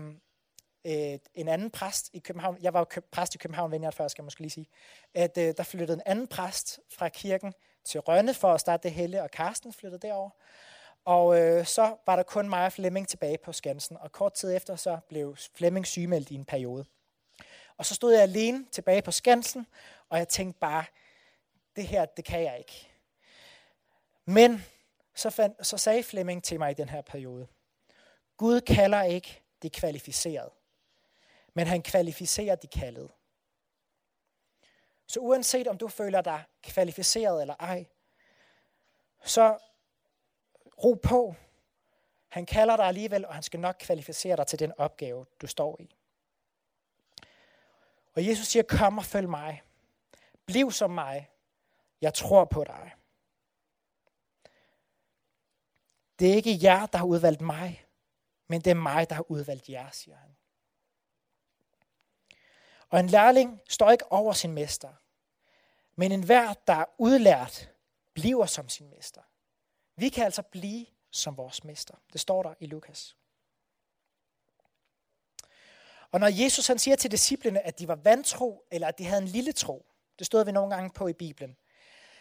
øh, 0.86 1.19
en 1.34 1.47
anden 1.47 1.69
præst 1.71 2.10
i 2.13 2.19
København. 2.19 2.58
Jeg 2.62 2.73
var 2.73 2.80
jo 2.80 3.02
præst 3.12 3.36
i 3.36 3.38
København, 3.38 3.71
Vineyard 3.71 3.93
før, 3.93 4.08
skal 4.08 4.21
jeg 4.21 4.26
måske 4.26 4.41
lige 4.41 4.52
sige. 4.52 4.67
At 5.13 5.38
øh, 5.38 5.54
der 5.58 5.63
flyttede 5.63 5.93
en 5.93 6.04
anden 6.06 6.28
præst 6.28 6.80
fra 6.97 7.10
kirken 7.10 7.54
til 7.86 7.99
Rønne 7.99 8.34
for 8.34 8.54
at 8.54 8.60
starte 8.60 8.84
det 8.84 8.91
helle, 8.91 9.23
og 9.23 9.32
Karsten 9.32 9.73
flyttede 9.73 10.08
derover. 10.08 10.30
Og 11.06 11.41
øh, 11.41 11.65
så 11.65 11.95
var 12.06 12.15
der 12.15 12.23
kun 12.23 12.49
mig 12.49 12.65
og 12.65 12.71
Flemming 12.71 13.08
tilbage 13.08 13.38
på 13.38 13.52
Skansen, 13.52 13.97
og 13.97 14.12
kort 14.12 14.34
tid 14.34 14.56
efter 14.56 14.76
så 14.76 14.97
blev 15.10 15.36
Flemming 15.56 15.88
sygemeldt 15.88 16.32
i 16.32 16.36
en 16.36 16.45
periode. 16.45 16.86
Og 17.84 17.88
så 17.88 17.96
stod 17.96 18.13
jeg 18.13 18.22
alene 18.22 18.65
tilbage 18.72 19.02
på 19.02 19.12
Skansen, 19.12 19.67
og 20.10 20.17
jeg 20.17 20.28
tænkte 20.28 20.60
bare, 20.60 20.86
det 21.76 21.88
her, 21.88 22.06
det 22.06 22.26
kan 22.26 22.43
jeg 22.43 22.58
ikke. 22.58 22.91
Men 24.26 24.65
så, 25.15 25.30
fandt, 25.30 25.67
så 25.67 25.78
sagde 25.78 26.04
Flemming 26.04 26.43
til 26.43 26.60
mig 26.60 26.72
i 26.72 26.74
den 26.74 26.89
her 26.89 27.02
periode, 27.02 27.48
Gud 28.38 28.62
kalder 28.62 29.04
ikke 29.04 29.41
de 29.62 29.69
kvalificerede, 29.69 30.52
men 31.54 31.67
han 31.67 31.82
kvalificerer 31.82 32.56
de 32.56 32.67
kaldede. 32.67 33.10
Så 35.08 35.19
uanset 35.19 35.67
om 35.67 35.78
du 35.78 35.88
føler 35.88 36.22
dig 36.22 36.43
kvalificeret 36.62 37.41
eller 37.41 37.56
ej, 37.60 37.86
så 39.24 39.58
ro 40.84 40.93
på. 40.93 41.36
Han 42.28 42.46
kalder 42.46 42.76
dig 42.76 42.86
alligevel, 42.86 43.26
og 43.26 43.34
han 43.34 43.43
skal 43.43 43.60
nok 43.60 43.76
kvalificere 43.80 44.38
dig 44.38 44.48
til 44.48 44.60
den 44.60 44.74
opgave, 44.78 45.26
du 45.41 45.48
står 45.48 45.82
i. 45.82 45.96
Og 48.15 48.28
Jesus 48.28 48.47
siger, 48.47 48.63
kom 48.63 48.97
og 48.97 49.06
følg 49.06 49.30
mig. 49.30 49.63
Bliv 50.45 50.71
som 50.71 50.91
mig. 50.91 51.30
Jeg 52.02 52.13
tror 52.13 52.45
på 52.45 52.63
dig. 52.63 52.95
Det 56.19 56.32
er 56.32 56.36
ikke 56.36 56.60
jer, 56.63 56.86
der 56.86 56.97
har 56.97 57.06
udvalgt 57.06 57.41
mig, 57.41 57.86
men 58.47 58.62
det 58.62 58.71
er 58.71 58.76
mig, 58.76 59.10
der 59.10 59.15
har 59.15 59.32
udvalgt 59.32 59.69
jer, 59.69 59.91
siger 59.91 60.17
han. 60.17 60.36
Og 62.89 62.99
en 62.99 63.08
lærling 63.08 63.62
står 63.69 63.91
ikke 63.91 64.12
over 64.12 64.34
sin 64.34 64.54
mester, 64.54 64.93
men 65.95 66.12
enhver, 66.12 66.54
der 66.54 66.73
er 66.73 66.86
udlært, 66.97 67.69
bliver 68.13 68.45
som 68.45 68.69
sin 68.69 68.89
mester. 68.89 69.21
Vi 69.95 70.10
kan 70.10 70.26
altså 70.26 70.41
blive 70.41 70.86
som 71.12 71.38
vores 71.38 71.63
mester. 71.63 71.95
Det 72.13 72.21
står 72.21 72.43
der 72.43 72.54
i 72.60 72.65
Lukas. 72.65 73.17
Og 76.13 76.19
når 76.19 76.28
Jesus 76.28 76.67
han 76.67 76.80
siger 76.80 76.95
til 76.95 77.12
disciplene, 77.12 77.67
at 77.67 77.80
de 77.80 77.88
var 77.88 77.95
vantro, 77.95 78.65
eller 78.71 78.88
at 78.88 78.97
de 78.97 79.06
havde 79.06 79.21
en 79.21 79.28
lille 79.28 79.52
tro, 79.52 79.86
det 80.19 80.28
stod 80.28 80.45
vi 80.45 80.52
nogle 80.52 80.76
gange 80.76 80.89
på 80.89 81.08
i 81.08 81.13
Bibelen, 81.13 81.56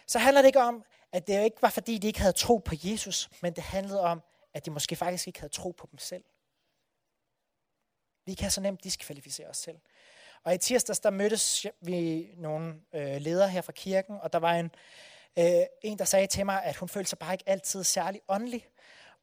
så 0.06 0.18
handler 0.18 0.42
det 0.42 0.46
ikke 0.46 0.60
om, 0.60 0.84
at 1.12 1.26
det 1.26 1.44
ikke 1.44 1.62
var 1.62 1.70
fordi, 1.70 1.98
de 1.98 2.06
ikke 2.06 2.20
havde 2.20 2.32
tro 2.32 2.56
på 2.56 2.74
Jesus, 2.84 3.30
men 3.42 3.52
det 3.52 3.64
handlede 3.64 4.00
om, 4.00 4.22
at 4.54 4.66
de 4.66 4.70
måske 4.70 4.96
faktisk 4.96 5.26
ikke 5.26 5.40
havde 5.40 5.52
tro 5.52 5.70
på 5.70 5.88
dem 5.90 5.98
selv. 5.98 6.24
Vi 8.26 8.34
kan 8.34 8.50
så 8.50 8.60
nemt 8.60 8.84
diskvalificere 8.84 9.48
os 9.48 9.56
selv. 9.56 9.78
Og 10.44 10.54
i 10.54 10.58
tirsdags, 10.58 11.00
der 11.00 11.10
mødtes 11.10 11.66
vi 11.80 12.30
nogle 12.36 12.74
øh, 12.94 13.16
ledere 13.16 13.48
her 13.48 13.60
fra 13.60 13.72
kirken, 13.72 14.18
og 14.20 14.32
der 14.32 14.38
var 14.38 14.54
en, 14.54 14.70
øh, 15.38 15.66
en, 15.82 15.98
der 15.98 16.04
sagde 16.04 16.26
til 16.26 16.46
mig, 16.46 16.62
at 16.64 16.76
hun 16.76 16.88
følte 16.88 17.08
sig 17.08 17.18
bare 17.18 17.34
ikke 17.34 17.48
altid 17.48 17.84
særlig 17.84 18.20
åndelig. 18.28 18.68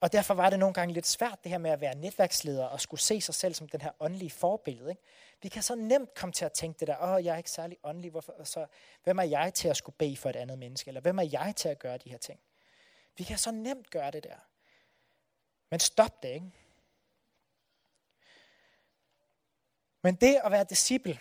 Og 0.02 0.12
derfor 0.12 0.34
var 0.34 0.50
det 0.50 0.60
nogle 0.60 0.74
gange 0.74 0.94
lidt 0.94 1.08
svært, 1.08 1.44
det 1.44 1.52
her 1.52 1.58
med 1.58 1.72
at 1.72 1.82
være 1.82 1.96
netværksleder 1.96 2.66
og 2.66 2.82
skulle 2.82 3.02
se 3.02 3.22
sig 3.22 3.36
selv 3.36 3.54
som 3.54 3.70
den 3.70 3.82
her 3.82 3.92
åndelige 4.00 4.30
forbillede. 4.32 4.90
Ikke? 4.90 5.02
Vi 5.42 5.50
kan 5.50 5.64
så 5.64 5.76
nemt 5.76 6.14
komme 6.14 6.34
til 6.34 6.46
at 6.46 6.54
tænke 6.54 6.80
det 6.80 6.88
der, 6.88 7.16
åh, 7.16 7.26
jeg 7.26 7.34
er 7.34 7.38
ikke 7.38 7.52
særlig 7.52 7.78
åndelig, 7.84 8.12
hvorfor, 8.12 8.44
så 8.44 8.66
hvem 9.04 9.20
er 9.20 9.24
jeg 9.24 9.54
til 9.54 9.68
at 9.68 9.78
skulle 9.78 9.96
bede 10.00 10.18
for 10.18 10.30
et 10.30 10.36
andet 10.36 10.60
menneske? 10.60 10.88
Eller 10.88 11.02
hvem 11.02 11.20
er 11.20 11.28
jeg 11.32 11.54
til 11.56 11.70
at 11.70 11.80
gøre 11.80 11.98
de 11.98 12.10
her 12.10 12.18
ting? 12.18 12.40
Vi 13.18 13.24
kan 13.24 13.38
så 13.38 13.52
nemt 13.52 13.90
gøre 13.90 14.12
det 14.12 14.24
der. 14.24 14.36
Men 15.70 15.80
stop 15.80 16.24
det, 16.24 16.30
ikke? 16.30 16.52
Men 20.02 20.16
det 20.16 20.40
at 20.44 20.52
være 20.52 20.64
disciple, 20.64 21.20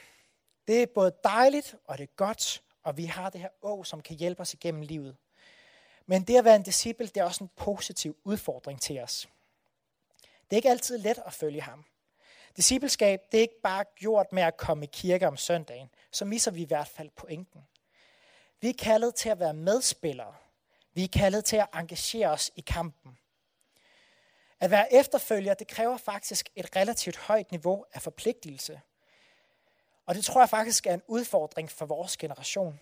det 0.68 0.82
er 0.82 0.86
både 0.86 1.16
dejligt 1.24 1.76
og 1.84 1.98
det 1.98 2.04
er 2.04 2.14
godt, 2.16 2.62
og 2.82 2.96
vi 2.96 3.04
har 3.04 3.30
det 3.30 3.40
her 3.40 3.48
å, 3.62 3.84
som 3.84 4.00
kan 4.00 4.16
hjælpe 4.16 4.40
os 4.40 4.54
igennem 4.54 4.82
livet. 4.82 5.16
Men 6.10 6.22
det 6.22 6.36
at 6.36 6.44
være 6.44 6.56
en 6.56 6.62
disciple, 6.62 7.06
det 7.06 7.16
er 7.16 7.24
også 7.24 7.44
en 7.44 7.50
positiv 7.56 8.16
udfordring 8.24 8.80
til 8.80 9.00
os. 9.00 9.28
Det 10.20 10.52
er 10.52 10.56
ikke 10.56 10.70
altid 10.70 10.98
let 10.98 11.18
at 11.26 11.32
følge 11.32 11.60
ham. 11.60 11.84
Discipleskab, 12.56 13.20
det 13.32 13.38
er 13.38 13.42
ikke 13.42 13.60
bare 13.62 13.84
gjort 13.96 14.32
med 14.32 14.42
at 14.42 14.56
komme 14.56 14.84
i 14.84 14.88
kirke 14.92 15.26
om 15.26 15.36
søndagen. 15.36 15.90
Så 16.10 16.24
misser 16.24 16.50
vi 16.50 16.62
i 16.62 16.64
hvert 16.64 16.88
fald 16.88 17.10
pointen. 17.10 17.60
Vi 18.60 18.68
er 18.68 18.74
kaldet 18.78 19.14
til 19.14 19.28
at 19.28 19.38
være 19.38 19.54
medspillere. 19.54 20.34
Vi 20.94 21.04
er 21.04 21.08
kaldet 21.08 21.44
til 21.44 21.56
at 21.56 21.66
engagere 21.74 22.28
os 22.28 22.50
i 22.56 22.60
kampen. 22.60 23.18
At 24.60 24.70
være 24.70 24.94
efterfølger, 24.94 25.54
det 25.54 25.68
kræver 25.68 25.96
faktisk 25.96 26.48
et 26.56 26.76
relativt 26.76 27.16
højt 27.16 27.50
niveau 27.50 27.84
af 27.92 28.02
forpligtelse. 28.02 28.80
Og 30.06 30.14
det 30.14 30.24
tror 30.24 30.40
jeg 30.40 30.48
faktisk 30.48 30.86
er 30.86 30.94
en 30.94 31.02
udfordring 31.06 31.70
for 31.70 31.86
vores 31.86 32.16
generation. 32.16 32.80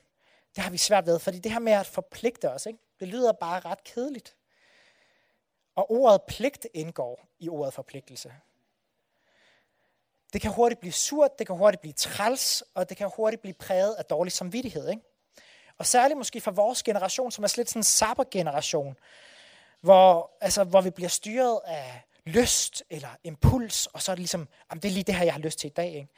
Det 0.56 0.62
har 0.64 0.70
vi 0.70 0.78
svært 0.78 1.06
ved, 1.06 1.18
fordi 1.18 1.38
det 1.38 1.52
her 1.52 1.58
med 1.58 1.72
at 1.72 1.86
forpligte 1.86 2.50
os, 2.50 2.66
ikke? 2.66 2.78
Det 3.00 3.08
lyder 3.08 3.32
bare 3.32 3.60
ret 3.60 3.84
kedeligt. 3.84 4.36
Og 5.74 5.90
ordet 5.90 6.22
pligt 6.22 6.66
indgår 6.74 7.26
i 7.38 7.48
ordet 7.48 7.74
forpligtelse. 7.74 8.34
Det 10.32 10.40
kan 10.40 10.50
hurtigt 10.50 10.80
blive 10.80 10.92
surt, 10.92 11.38
det 11.38 11.46
kan 11.46 11.56
hurtigt 11.56 11.80
blive 11.80 11.92
træls, 11.92 12.62
og 12.74 12.88
det 12.88 12.96
kan 12.96 13.10
hurtigt 13.16 13.42
blive 13.42 13.54
præget 13.54 13.94
af 13.94 14.04
dårlig 14.04 14.32
samvittighed. 14.32 14.88
Ikke? 14.88 15.02
Og 15.78 15.86
særligt 15.86 16.18
måske 16.18 16.40
for 16.40 16.50
vores 16.50 16.82
generation, 16.82 17.32
som 17.32 17.44
er 17.44 17.54
lidt 17.56 17.68
sådan 17.68 17.80
en 17.80 17.84
sabbergeneration, 17.84 18.96
hvor, 19.80 20.30
altså, 20.40 20.64
hvor 20.64 20.80
vi 20.80 20.90
bliver 20.90 21.08
styret 21.08 21.60
af 21.64 22.02
lyst 22.24 22.82
eller 22.90 23.08
impuls, 23.24 23.86
og 23.86 24.02
så 24.02 24.12
er 24.12 24.14
det 24.14 24.20
ligesom, 24.20 24.48
jamen, 24.70 24.82
det 24.82 24.88
er 24.88 24.92
lige 24.92 25.04
det 25.04 25.14
her, 25.14 25.24
jeg 25.24 25.34
har 25.34 25.40
lyst 25.40 25.58
til 25.58 25.68
i 25.68 25.72
dag. 25.72 25.94
Ikke? 25.94 26.08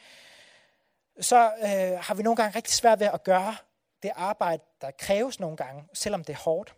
Så 1.20 1.52
øh, 1.62 1.98
har 2.00 2.14
vi 2.14 2.22
nogle 2.22 2.36
gange 2.36 2.56
rigtig 2.56 2.74
svært 2.74 3.00
ved 3.00 3.06
at 3.06 3.24
gøre 3.24 3.56
det 4.02 4.12
arbejde, 4.14 4.62
der 4.80 4.90
kræves 4.90 5.40
nogle 5.40 5.56
gange, 5.56 5.88
selvom 5.92 6.24
det 6.24 6.32
er 6.32 6.38
hårdt. 6.38 6.74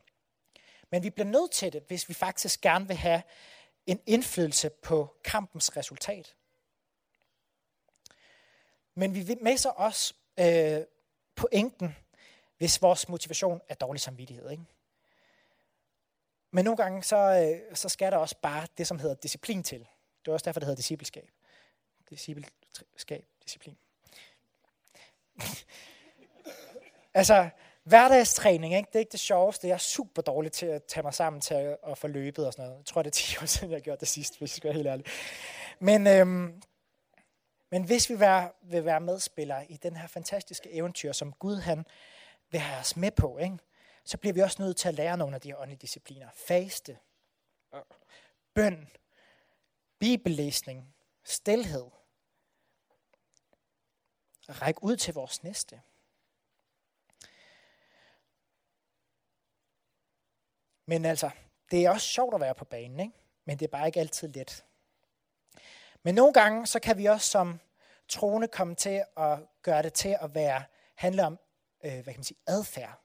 Men 0.91 1.03
vi 1.03 1.11
bliver 1.11 1.27
nødt 1.27 1.51
til 1.51 1.73
det, 1.73 1.83
hvis 1.87 2.09
vi 2.09 2.15
faktisk 2.15 2.61
gerne 2.61 2.87
vil 2.87 2.97
have 2.97 3.23
en 3.87 4.01
indflydelse 4.07 4.71
på 4.71 5.17
kampens 5.25 5.77
resultat. 5.77 6.35
Men 8.95 9.15
vi 9.15 9.37
misser 9.43 9.71
også 9.71 10.15
øh, 10.41 10.81
pointen, 11.35 11.97
hvis 12.59 12.83
vores 12.83 13.09
motivation 13.09 13.61
er 13.69 13.75
dårlig 13.75 14.01
samvittighed. 14.01 14.51
Ikke? 14.51 14.65
Men 16.51 16.65
nogle 16.65 16.77
gange, 16.77 17.03
så, 17.03 17.17
øh, 17.17 17.77
så 17.77 17.89
skal 17.89 18.13
der 18.13 18.19
også 18.19 18.37
bare 18.43 18.67
det, 18.79 18.87
som 18.87 18.99
hedder 18.99 19.15
disciplin 19.15 19.63
til. 19.63 19.79
Det 20.25 20.29
er 20.29 20.33
også 20.33 20.45
derfor, 20.45 20.61
det 20.61 20.67
hedder 20.67 20.77
discipleskab. 20.77 21.31
Discipleskab, 22.11 23.25
disciplin 23.45 23.79
altså, 27.15 27.49
hverdagstræning, 27.85 28.75
ikke? 28.75 28.87
det 28.87 28.95
er 28.95 29.01
ikke 29.01 29.13
det 29.13 29.21
sjoveste. 29.21 29.67
Jeg 29.67 29.75
er 29.75 29.79
super 29.79 30.23
dårlig 30.23 30.53
til 30.53 30.67
at 30.67 30.85
tage 30.85 31.03
mig 31.03 31.15
sammen 31.15 31.41
til 31.41 31.55
at, 31.55 31.77
at 31.87 31.99
få 31.99 32.07
løbet 32.07 32.47
og 32.47 32.53
sådan 32.53 32.65
noget. 32.65 32.79
Jeg 32.79 32.87
tror, 32.87 33.03
det 33.03 33.11
er 33.11 33.15
10 33.37 33.37
år 33.43 33.47
siden, 33.47 33.73
jeg 33.73 33.81
gjorde 33.81 34.01
det 34.01 34.09
sidst, 34.09 34.39
hvis 34.39 34.51
jeg 34.51 34.57
skal 34.57 34.69
være 34.69 34.77
helt 34.77 34.89
ærlig. 34.89 35.07
Men, 35.79 36.07
øhm, 36.07 36.63
men 37.71 37.85
hvis 37.85 38.11
vi 38.11 38.21
vær, 38.21 38.29
være, 38.29 38.51
vil 38.63 38.85
være 38.85 39.01
medspillere 39.01 39.71
i 39.71 39.77
den 39.77 39.97
her 39.97 40.07
fantastiske 40.07 40.73
eventyr, 40.73 41.13
som 41.13 41.33
Gud 41.33 41.57
han 41.57 41.87
vil 42.51 42.61
have 42.61 42.81
os 42.81 42.97
med 42.97 43.11
på, 43.11 43.39
ikke? 43.39 43.59
så 44.05 44.19
bliver 44.19 44.33
vi 44.33 44.41
også 44.41 44.63
nødt 44.63 44.77
til 44.77 44.89
at 44.89 44.95
lære 44.95 45.17
nogle 45.17 45.35
af 45.35 45.41
de 45.41 45.49
her 45.49 45.57
åndelige 45.57 45.79
discipliner. 45.79 46.29
Faste, 46.35 46.99
bøn, 48.55 48.91
bibellæsning, 49.99 50.95
stilhed. 51.25 51.87
Ræk 54.49 54.83
ud 54.83 54.97
til 54.97 55.15
vores 55.15 55.43
næste. 55.43 55.81
Men 60.91 61.05
altså, 61.05 61.31
det 61.71 61.85
er 61.85 61.91
også 61.91 62.07
sjovt 62.07 62.35
at 62.35 62.41
være 62.41 62.55
på 62.55 62.65
banen, 62.65 63.01
ikke? 63.01 63.13
men 63.45 63.59
det 63.59 63.65
er 63.65 63.71
bare 63.71 63.87
ikke 63.87 64.01
altid 64.01 64.29
let. 64.29 64.65
Men 66.03 66.15
nogle 66.15 66.33
gange, 66.33 66.67
så 66.67 66.81
kan 66.81 66.99
vi 66.99 67.07
også 67.07 67.27
som 67.31 67.61
troende 68.09 68.49
komme 68.49 68.75
til 68.75 69.05
at 69.17 69.39
gøre 69.63 69.83
det 69.83 69.93
til 69.93 70.17
at 70.21 70.35
være, 70.35 70.63
handle 70.95 71.25
om, 71.25 71.39
øh, 71.85 71.93
hvad 71.93 72.05
kan 72.05 72.15
man 72.17 72.25
sige, 72.25 72.39
adfærd. 72.47 73.01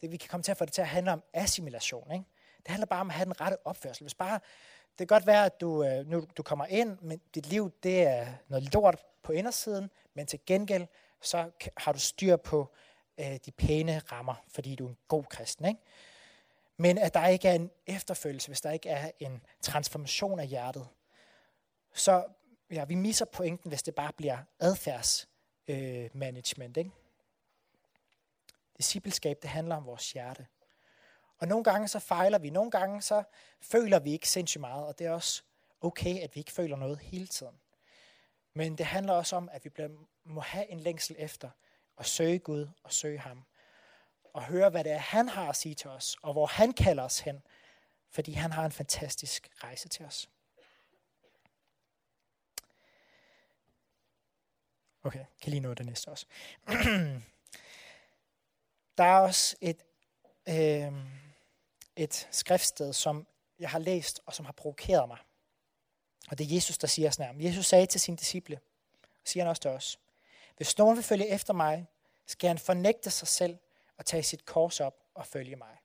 Det, 0.00 0.10
vi 0.10 0.16
kan 0.16 0.28
komme 0.28 0.42
til 0.42 0.50
at 0.50 0.56
få 0.56 0.64
det 0.64 0.72
til 0.72 0.82
at 0.82 0.88
handle 0.88 1.12
om 1.12 1.22
assimilation. 1.32 2.12
Ikke? 2.12 2.24
Det 2.56 2.68
handler 2.68 2.86
bare 2.86 3.00
om 3.00 3.10
at 3.10 3.16
have 3.16 3.24
den 3.24 3.40
rette 3.40 3.66
opførsel. 3.66 4.04
Hvis 4.04 4.14
bare, 4.14 4.40
det 4.90 4.98
kan 4.98 5.06
godt 5.06 5.26
være, 5.26 5.44
at 5.44 5.60
du, 5.60 5.84
øh, 5.84 6.06
nu, 6.06 6.26
du 6.36 6.42
kommer 6.42 6.66
ind, 6.66 6.98
men 7.00 7.20
dit 7.34 7.46
liv 7.46 7.70
det 7.82 8.02
er 8.02 8.26
noget 8.48 8.74
lort 8.74 9.04
på 9.22 9.32
indersiden, 9.32 9.90
men 10.14 10.26
til 10.26 10.40
gengæld, 10.46 10.86
så 11.20 11.50
har 11.76 11.92
du 11.92 11.98
styr 11.98 12.36
på 12.36 12.74
øh, 13.20 13.38
de 13.46 13.50
pæne 13.50 13.98
rammer, 13.98 14.34
fordi 14.48 14.74
du 14.74 14.84
er 14.84 14.90
en 14.90 14.98
god 15.08 15.24
kristen. 15.24 15.66
Ikke? 15.66 15.80
Men 16.80 16.98
at 16.98 17.14
der 17.14 17.26
ikke 17.26 17.48
er 17.48 17.52
en 17.52 17.70
efterfølgelse, 17.86 18.48
hvis 18.48 18.60
der 18.60 18.70
ikke 18.70 18.88
er 18.88 19.10
en 19.18 19.42
transformation 19.62 20.40
af 20.40 20.46
hjertet, 20.46 20.88
så 21.94 22.24
ja, 22.70 22.84
vi 22.84 22.94
misser 22.94 23.24
pointen, 23.24 23.68
hvis 23.68 23.82
det 23.82 23.94
bare 23.94 24.12
bliver 24.12 24.38
adfærdsmanagement. 24.60 26.76
Øh, 26.76 26.84
ikke? 26.84 26.96
Discipleskab, 28.76 29.42
det 29.42 29.50
handler 29.50 29.76
om 29.76 29.86
vores 29.86 30.12
hjerte. 30.12 30.46
Og 31.38 31.48
nogle 31.48 31.64
gange 31.64 31.88
så 31.88 31.98
fejler 31.98 32.38
vi, 32.38 32.50
nogle 32.50 32.70
gange 32.70 33.02
så 33.02 33.22
føler 33.60 33.98
vi 33.98 34.12
ikke 34.12 34.28
sindssygt 34.28 34.60
meget, 34.60 34.86
og 34.86 34.98
det 34.98 35.06
er 35.06 35.10
også 35.10 35.42
okay, 35.80 36.20
at 36.20 36.34
vi 36.34 36.40
ikke 36.40 36.52
føler 36.52 36.76
noget 36.76 36.98
hele 36.98 37.26
tiden. 37.26 37.60
Men 38.54 38.78
det 38.78 38.86
handler 38.86 39.12
også 39.12 39.36
om, 39.36 39.48
at 39.52 39.64
vi 39.64 39.70
må 40.24 40.40
have 40.40 40.70
en 40.70 40.80
længsel 40.80 41.16
efter 41.18 41.50
at 41.98 42.06
søge 42.06 42.38
Gud 42.38 42.68
og 42.82 42.92
søge 42.92 43.18
ham. 43.18 43.44
Og 44.32 44.44
høre, 44.44 44.70
hvad 44.70 44.84
det 44.84 44.92
er, 44.92 44.98
han 44.98 45.28
har 45.28 45.48
at 45.48 45.56
sige 45.56 45.74
til 45.74 45.90
os, 45.90 46.16
og 46.22 46.32
hvor 46.32 46.46
han 46.46 46.72
kalder 46.72 47.02
os 47.02 47.20
hen, 47.20 47.42
fordi 48.10 48.32
han 48.32 48.52
har 48.52 48.64
en 48.64 48.72
fantastisk 48.72 49.48
rejse 49.64 49.88
til 49.88 50.04
os. 50.04 50.28
Okay, 55.02 55.24
kan 55.42 55.50
lige 55.50 55.60
nå 55.60 55.74
det 55.74 55.86
næste 55.86 56.08
også. 56.08 56.26
Der 58.98 59.04
er 59.04 59.18
også 59.18 59.56
et, 59.60 59.82
øh, 60.48 60.92
et 61.96 62.28
skriftsted, 62.30 62.92
som 62.92 63.26
jeg 63.58 63.70
har 63.70 63.78
læst, 63.78 64.20
og 64.26 64.34
som 64.34 64.44
har 64.44 64.52
provokeret 64.52 65.08
mig. 65.08 65.18
Og 66.30 66.38
det 66.38 66.50
er 66.50 66.54
Jesus, 66.54 66.78
der 66.78 66.86
siger 66.86 67.10
sådan 67.10 67.40
her. 67.40 67.48
Jesus 67.48 67.66
sagde 67.66 67.86
til 67.86 68.00
sine 68.00 68.16
disciple, 68.16 68.60
og 69.02 69.08
siger 69.24 69.44
han 69.44 69.50
også 69.50 69.62
til 69.62 69.70
os, 69.70 69.98
hvis 70.56 70.78
nogen 70.78 70.96
vil 70.96 71.04
følge 71.04 71.28
efter 71.28 71.52
mig, 71.52 71.86
skal 72.26 72.48
han 72.48 72.58
fornægte 72.58 73.10
sig 73.10 73.28
selv 73.28 73.58
og 74.00 74.06
tage 74.06 74.22
sit 74.22 74.44
kors 74.44 74.80
op 74.80 74.94
og 75.14 75.26
følge 75.26 75.56
mig. 75.56 75.78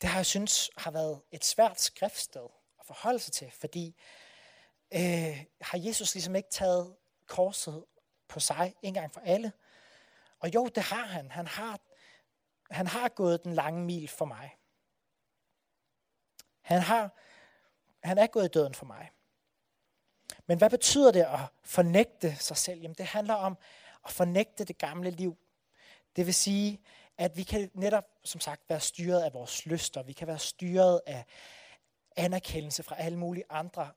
Det 0.00 0.08
har 0.08 0.18
jeg 0.18 0.26
synes 0.26 0.70
har 0.76 0.90
været 0.90 1.20
et 1.32 1.44
svært 1.44 1.80
skriftsted 1.80 2.48
at 2.80 2.86
forholde 2.86 3.18
sig 3.18 3.32
til, 3.32 3.50
fordi 3.50 3.96
øh, 4.94 5.44
har 5.60 5.78
Jesus 5.78 6.14
ligesom 6.14 6.36
ikke 6.36 6.50
taget 6.50 6.96
korset 7.26 7.84
på 8.28 8.40
sig 8.40 8.74
en 8.82 8.94
gang 8.94 9.12
for 9.12 9.20
alle? 9.20 9.52
Og 10.38 10.54
jo, 10.54 10.66
det 10.66 10.82
har 10.82 11.06
han. 11.06 11.30
Han 11.30 11.46
har, 11.46 11.80
han 12.70 12.86
har 12.86 13.08
gået 13.08 13.44
den 13.44 13.54
lange 13.54 13.84
mil 13.84 14.08
for 14.08 14.24
mig. 14.24 14.56
Han, 16.60 16.80
har, 16.80 17.10
han 18.02 18.18
er 18.18 18.26
gået 18.26 18.44
i 18.44 18.48
døden 18.48 18.74
for 18.74 18.86
mig. 18.86 19.10
Men 20.46 20.58
hvad 20.58 20.70
betyder 20.70 21.12
det 21.12 21.22
at 21.22 21.40
fornægte 21.64 22.36
sig 22.36 22.56
selv? 22.56 22.80
Jamen, 22.80 22.96
det 22.98 23.06
handler 23.06 23.34
om 23.34 23.58
at 24.04 24.10
fornægte 24.10 24.64
det 24.64 24.78
gamle 24.78 25.10
liv. 25.10 25.38
Det 26.16 26.26
vil 26.26 26.34
sige, 26.34 26.80
at 27.18 27.36
vi 27.36 27.42
kan 27.42 27.70
netop, 27.74 28.04
som 28.24 28.40
sagt, 28.40 28.62
være 28.68 28.80
styret 28.80 29.22
af 29.22 29.34
vores 29.34 29.66
lyster. 29.66 30.02
Vi 30.02 30.12
kan 30.12 30.26
være 30.28 30.38
styret 30.38 31.00
af 31.06 31.24
anerkendelse 32.16 32.82
fra 32.82 32.96
alle 32.98 33.18
mulige 33.18 33.44
andre. 33.50 33.90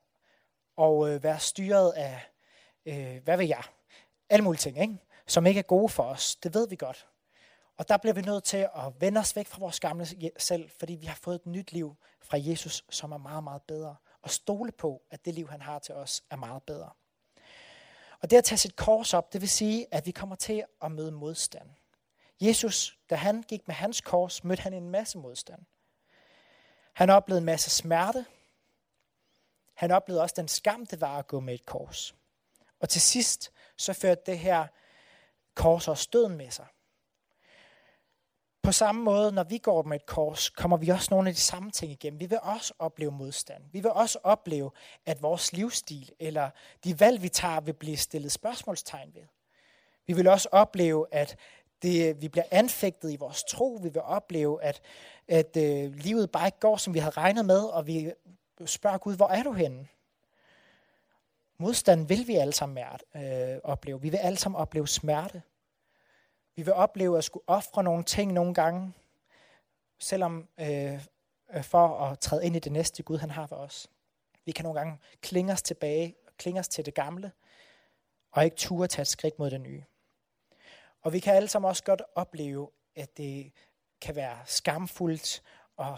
Og 0.78 1.10
øh, 1.10 1.24
være 1.24 1.40
styret 1.40 1.92
af, 1.92 2.22
øh, 2.86 3.24
hvad 3.24 3.38
vil 3.38 3.48
jeg? 3.48 3.64
Alle 4.30 4.44
mulige 4.44 4.60
ting, 4.60 4.82
ikke? 4.82 4.98
som 5.28 5.46
ikke 5.46 5.60
er 5.60 5.64
gode 5.64 5.90
for 5.90 6.04
os. 6.04 6.36
Det 6.36 6.54
ved 6.54 6.68
vi 6.68 6.76
godt. 6.76 7.08
Og 7.78 7.90
der 7.90 7.98
bliver 7.98 8.14
vi 8.14 8.22
nødt 8.22 8.44
til 8.44 8.58
at 8.58 8.94
vende 9.00 9.20
os 9.20 9.36
væk 9.36 9.48
fra 9.48 9.60
vores 9.60 9.80
gamle 9.80 10.08
selv, 10.38 10.70
fordi 10.80 10.94
vi 10.94 11.06
har 11.06 11.16
fået 11.16 11.36
et 11.36 11.46
nyt 11.46 11.72
liv 11.72 11.96
fra 12.22 12.38
Jesus, 12.42 12.86
som 12.90 13.12
er 13.12 13.18
meget, 13.18 13.44
meget 13.44 13.62
bedre. 13.62 13.96
Og 14.22 14.30
stole 14.30 14.72
på, 14.72 15.02
at 15.12 15.26
det 15.26 15.34
liv, 15.34 15.50
han 15.50 15.62
har 15.62 15.80
til 15.80 15.96
os, 15.96 16.24
er 16.30 16.36
meget 16.36 16.64
bedre. 16.64 16.90
Og 18.22 18.30
det 18.30 18.38
at 18.38 18.44
tage 18.44 18.58
sit 18.58 18.76
kors 18.76 19.14
op, 19.14 19.34
det 19.34 19.42
vil 19.42 19.50
sige, 19.50 19.88
at 19.92 20.06
vi 20.06 20.12
kommer 20.12 20.36
til 20.36 20.64
at 20.82 20.92
møde 20.92 21.12
modstand. 21.12 21.70
Jesus, 22.42 22.98
da 23.10 23.16
han 23.16 23.42
gik 23.42 23.68
med 23.68 23.76
hans 23.76 24.02
kors, 24.02 24.44
mødte 24.44 24.64
han 24.64 24.74
en 24.74 24.90
masse 24.90 25.18
modstand. 25.18 25.62
Han 26.94 27.10
oplevede 27.10 27.40
en 27.40 27.46
masse 27.46 27.70
smerte. 27.70 28.26
Han 29.74 29.92
oplevede 29.92 30.22
også 30.22 30.36
den 30.38 30.48
skam, 30.48 30.86
det 30.86 31.02
var 31.02 31.18
at 31.18 31.28
gå 31.28 31.40
med 31.40 31.54
et 31.54 31.66
kors. 31.66 32.16
Og 32.80 32.90
til 32.90 33.02
sidst, 33.02 33.52
så 33.78 33.94
førte 33.94 34.22
det 34.26 34.40
her 34.40 34.68
kors 35.56 35.88
også 35.88 36.10
døden 36.14 36.38
med 36.38 36.52
sig. 36.52 36.66
På 38.64 38.72
samme 38.72 39.04
måde, 39.04 39.32
når 39.32 39.44
vi 39.44 39.58
går 39.58 39.84
med 39.84 39.96
et 39.96 40.06
kors, 40.06 40.50
kommer 40.50 40.78
vi 40.78 40.90
også 40.90 41.08
nogle 41.12 41.30
af 41.30 41.36
de 41.36 41.42
samme 41.42 41.72
ting 41.72 41.92
igennem. 41.92 42.20
Vi 42.20 42.26
vil 42.26 42.40
også 42.42 42.74
opleve 42.80 43.12
modstand. 43.12 43.64
Vi 43.72 43.80
vil 43.80 43.92
også 43.92 44.20
opleve, 44.24 44.72
at 45.06 45.22
vores 45.22 45.54
livsstil 45.54 46.12
eller 46.20 46.50
de 46.84 47.00
valg, 47.00 47.22
vi 47.22 47.30
tager, 47.30 47.60
vil 47.60 47.74
blive 47.74 47.98
stillet 47.98 48.32
spørgsmålstegn 48.32 49.16
ved. 49.16 49.26
Vi 50.08 50.14
vil 50.14 50.28
også 50.28 50.50
opleve, 50.52 51.08
at 51.12 51.38
det, 51.82 52.10
øh, 52.10 52.22
vi 52.22 52.28
bliver 52.28 52.46
anfægtet 52.52 53.12
i 53.12 53.16
vores 53.16 53.44
tro. 53.44 53.80
Vi 53.84 53.90
vil 53.90 54.02
opleve, 54.02 54.64
at, 54.64 54.82
at 55.28 55.58
øh, 55.58 55.96
livet 55.96 56.32
bare 56.32 56.48
ikke 56.48 56.60
går, 56.60 56.78
som 56.78 56.94
vi 56.94 57.00
havde 57.00 57.16
regnet 57.18 57.46
med, 57.46 57.64
og 57.64 57.88
vi 57.88 58.12
spørger 58.66 58.98
Gud, 58.98 59.16
hvor 59.16 59.28
er 59.28 59.44
du 59.44 59.52
henne? 59.52 59.88
Modstand 61.58 62.08
vil 62.08 62.28
vi 62.28 62.36
alle 62.36 62.54
sammen 62.54 62.84
øh, 63.16 63.60
opleve. 63.64 64.02
Vi 64.02 64.10
vil 64.10 64.18
alle 64.18 64.38
sammen 64.38 64.62
opleve 64.62 64.88
smerte. 64.88 65.42
Vi 66.56 66.62
vil 66.62 66.74
opleve 66.74 67.18
at 67.18 67.24
skulle 67.24 67.44
ofre 67.48 67.84
nogle 67.84 68.04
ting 68.04 68.34
nogle 68.34 68.54
gange, 68.54 68.94
selvom 70.00 70.48
øh, 70.60 71.06
øh, 71.54 71.64
for 71.64 71.88
at 71.88 72.20
træde 72.20 72.46
ind 72.46 72.56
i 72.56 72.60
det 72.60 72.72
næste 72.72 73.04
Gud, 73.04 73.18
han 73.18 73.32
har 73.32 73.48
for 73.48 73.56
os. 73.56 73.88
Vi 74.46 74.52
kan 74.52 74.64
nogle 74.64 74.80
gange 74.80 74.98
klinge 75.22 75.54
os 75.54 75.62
tilbage, 75.62 76.16
klinge 76.38 76.60
os 76.60 76.68
til 76.68 76.86
det 76.86 76.94
gamle, 76.94 77.32
og 78.32 78.46
ikke 78.46 78.56
ture 78.56 78.88
tage 78.88 79.02
et 79.02 79.08
skridt 79.08 79.40
mod 79.40 79.50
det 79.50 79.62
nye. 79.62 79.84
Og 81.06 81.14
vi 81.14 81.20
kan 81.20 81.36
alle 81.36 81.48
sammen 81.48 81.70
også 81.70 81.84
godt 81.84 82.02
opleve, 82.16 82.72
at 82.96 83.18
det 83.18 83.52
kan 84.02 84.16
være 84.16 84.40
skamfuldt 84.46 85.44
at, 85.80 85.98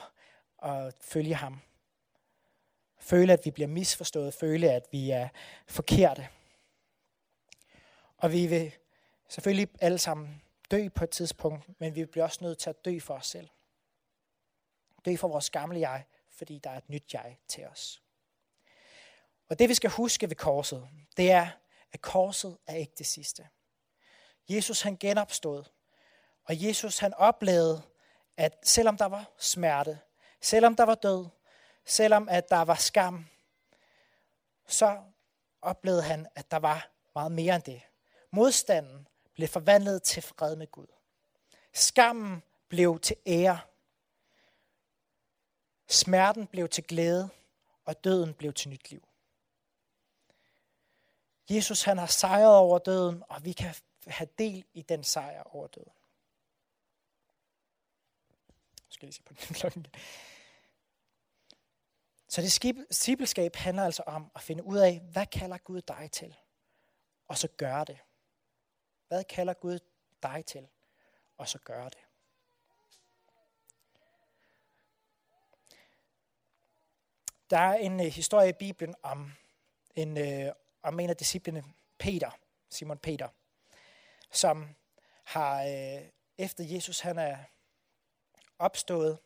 at 0.63 0.93
følge 1.01 1.35
ham. 1.35 1.61
Føle, 2.99 3.33
at 3.33 3.45
vi 3.45 3.51
bliver 3.51 3.67
misforstået. 3.67 4.33
Føle, 4.33 4.71
at 4.71 4.87
vi 4.91 5.09
er 5.09 5.29
forkerte. 5.67 6.27
Og 8.17 8.31
vi 8.31 8.47
vil 8.47 8.71
selvfølgelig 9.27 9.69
alle 9.81 9.97
sammen 9.97 10.41
dø 10.71 10.89
på 10.89 11.03
et 11.03 11.09
tidspunkt, 11.09 11.79
men 11.79 11.95
vi 11.95 12.05
bliver 12.05 12.23
også 12.23 12.39
nødt 12.41 12.57
til 12.57 12.69
at 12.69 12.85
dø 12.85 12.99
for 12.99 13.13
os 13.13 13.27
selv. 13.27 13.49
Dø 15.05 15.15
for 15.15 15.27
vores 15.27 15.49
gamle 15.49 15.79
jeg, 15.79 16.05
fordi 16.29 16.59
der 16.59 16.69
er 16.69 16.77
et 16.77 16.89
nyt 16.89 17.13
jeg 17.13 17.37
til 17.47 17.67
os. 17.67 18.01
Og 19.49 19.59
det 19.59 19.69
vi 19.69 19.73
skal 19.73 19.89
huske 19.89 20.29
ved 20.29 20.35
korset, 20.35 20.89
det 21.17 21.31
er, 21.31 21.47
at 21.91 22.01
korset 22.01 22.57
er 22.67 22.75
ikke 22.75 22.93
det 22.97 23.05
sidste. 23.05 23.47
Jesus 24.49 24.81
han 24.81 24.97
genopstod, 24.97 25.63
og 26.43 26.63
Jesus 26.63 26.97
han 26.97 27.13
oplevede, 27.13 27.81
at 28.38 28.60
selvom 28.63 28.97
der 28.97 29.05
var 29.05 29.25
smerte, 29.38 29.99
selvom 30.41 30.75
der 30.75 30.83
var 30.83 30.95
død, 30.95 31.25
selvom 31.86 32.29
at 32.29 32.49
der 32.49 32.62
var 32.62 32.75
skam, 32.75 33.25
så 34.67 35.03
oplevede 35.62 36.03
han, 36.03 36.27
at 36.36 36.51
der 36.51 36.57
var 36.57 36.89
meget 37.15 37.31
mere 37.31 37.55
end 37.55 37.63
det. 37.63 37.81
Modstanden 38.31 39.07
blev 39.33 39.47
forvandlet 39.47 40.03
til 40.03 40.23
fred 40.23 40.55
med 40.55 40.71
Gud. 40.71 40.88
Skammen 41.73 42.43
blev 42.69 42.99
til 42.99 43.15
ære. 43.27 43.60
Smerten 45.88 46.47
blev 46.47 46.69
til 46.69 46.83
glæde, 46.83 47.29
og 47.86 48.03
døden 48.03 48.33
blev 48.33 48.53
til 48.53 48.69
nyt 48.69 48.91
liv. 48.91 49.07
Jesus 51.49 51.83
han 51.83 51.97
har 51.97 52.05
sejret 52.05 52.55
over 52.55 52.77
døden, 52.79 53.23
og 53.29 53.45
vi 53.45 53.51
kan 53.51 53.75
have 54.09 54.29
del 54.37 54.65
i 54.73 54.81
den 54.81 55.03
sejr 55.03 55.43
over 55.43 55.67
døden. 55.67 55.91
Jeg 58.75 58.93
skal 58.93 59.05
lige 59.05 59.13
se 59.13 59.23
på 59.23 59.33
den 59.33 59.55
klokken. 59.59 59.87
Så 62.29 62.41
det 62.41 62.87
discipleskab 62.89 63.55
handler 63.55 63.83
altså 63.83 64.03
om 64.05 64.31
at 64.35 64.41
finde 64.41 64.63
ud 64.63 64.77
af, 64.77 64.99
hvad 64.99 65.25
kalder 65.25 65.57
Gud 65.57 65.81
dig 65.81 66.09
til? 66.11 66.35
Og 67.27 67.37
så 67.37 67.47
gøre 67.47 67.85
det. 67.85 67.99
Hvad 69.07 69.23
kalder 69.23 69.53
Gud 69.53 69.79
dig 70.23 70.45
til? 70.45 70.67
Og 71.37 71.49
så 71.49 71.59
gøre 71.59 71.89
det. 71.89 72.07
Der 77.49 77.57
er 77.57 77.73
en 77.73 77.99
øh, 77.99 78.05
historie 78.05 78.49
i 78.49 78.53
Bibelen 78.53 78.95
om 79.03 79.31
en, 79.95 80.17
øh, 80.17 80.53
om 80.83 80.99
en 80.99 81.09
af 81.09 81.17
disciplene, 81.17 81.63
Peter, 81.97 82.31
Simon 82.69 82.97
Peter, 82.97 83.29
som 84.31 84.75
har, 85.23 85.63
øh, 85.63 86.09
efter 86.37 86.63
Jesus 86.63 86.99
han 86.99 87.17
er 87.17 87.37
opstået, 88.59 89.19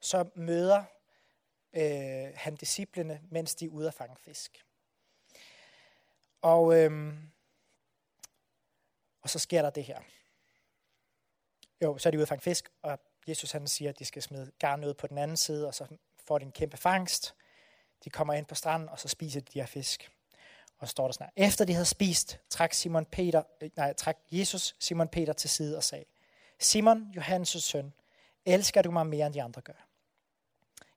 så 0.00 0.30
møder 0.34 0.84
øh, 1.72 2.32
han 2.34 2.56
disciplene, 2.56 3.20
mens 3.30 3.54
de 3.54 3.64
er 3.64 3.68
ude 3.68 3.88
at 3.88 3.94
fange 3.94 4.16
fisk. 4.16 4.64
Og, 6.42 6.80
øh, 6.80 7.14
og 9.22 9.30
så 9.30 9.38
sker 9.38 9.62
der 9.62 9.70
det 9.70 9.84
her. 9.84 10.00
Jo, 11.82 11.98
så 11.98 12.08
er 12.08 12.10
de 12.10 12.16
ude 12.16 12.22
at 12.22 12.28
fange 12.28 12.42
fisk, 12.42 12.68
og 12.82 12.98
Jesus 13.26 13.52
han 13.52 13.66
siger, 13.66 13.88
at 13.88 13.98
de 13.98 14.04
skal 14.04 14.22
smide 14.22 14.52
garn 14.58 14.84
ud 14.84 14.94
på 14.94 15.06
den 15.06 15.18
anden 15.18 15.36
side, 15.36 15.66
og 15.66 15.74
så 15.74 15.96
får 16.24 16.38
de 16.38 16.44
en 16.44 16.52
kæmpe 16.52 16.76
fangst. 16.76 17.34
De 18.04 18.10
kommer 18.10 18.34
ind 18.34 18.46
på 18.46 18.54
stranden, 18.54 18.88
og 18.88 18.98
så 18.98 19.08
spiser 19.08 19.40
de 19.40 19.46
de 19.46 19.60
her 19.60 19.66
fisk. 19.66 20.10
Og 20.84 20.88
så 20.88 20.90
står 20.90 21.06
der 21.06 21.12
snart, 21.12 21.32
efter 21.36 21.64
de 21.64 21.72
havde 21.72 21.86
spist, 21.86 22.40
trak, 22.50 22.72
Simon 22.72 23.06
Peter, 23.06 23.42
øh, 23.60 23.70
nej, 23.76 23.92
trak 23.92 24.18
Jesus 24.30 24.76
Simon 24.78 25.08
Peter 25.08 25.32
til 25.32 25.50
side 25.50 25.76
og 25.76 25.84
sagde, 25.84 26.04
Simon, 26.58 27.14
Johannes' 27.16 27.60
søn, 27.60 27.94
elsker 28.44 28.82
du 28.82 28.90
mig 28.90 29.06
mere 29.06 29.26
end 29.26 29.34
de 29.34 29.42
andre 29.42 29.60
gør? 29.60 29.88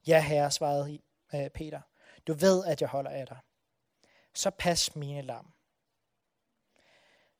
Ja, 0.08 0.22
herre, 0.22 0.52
svarede 0.52 1.00
øh, 1.34 1.50
Peter. 1.50 1.82
Du 2.28 2.34
ved, 2.34 2.66
at 2.66 2.82
jeg 2.82 2.90
holder 2.90 3.12
af 3.12 3.28
dig. 3.28 3.38
Så 4.34 4.50
pas 4.50 4.96
mine 4.96 5.22
lam, 5.22 5.54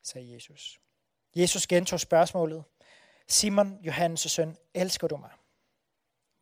sagde 0.04 0.34
Jesus. 0.34 0.80
Jesus 1.36 1.68
gentog 1.68 2.00
spørgsmålet. 2.00 2.64
Simon, 3.28 3.80
Johannes' 3.88 4.28
søn, 4.30 4.58
elsker 4.74 5.08
du 5.08 5.18
mig? 5.18 5.32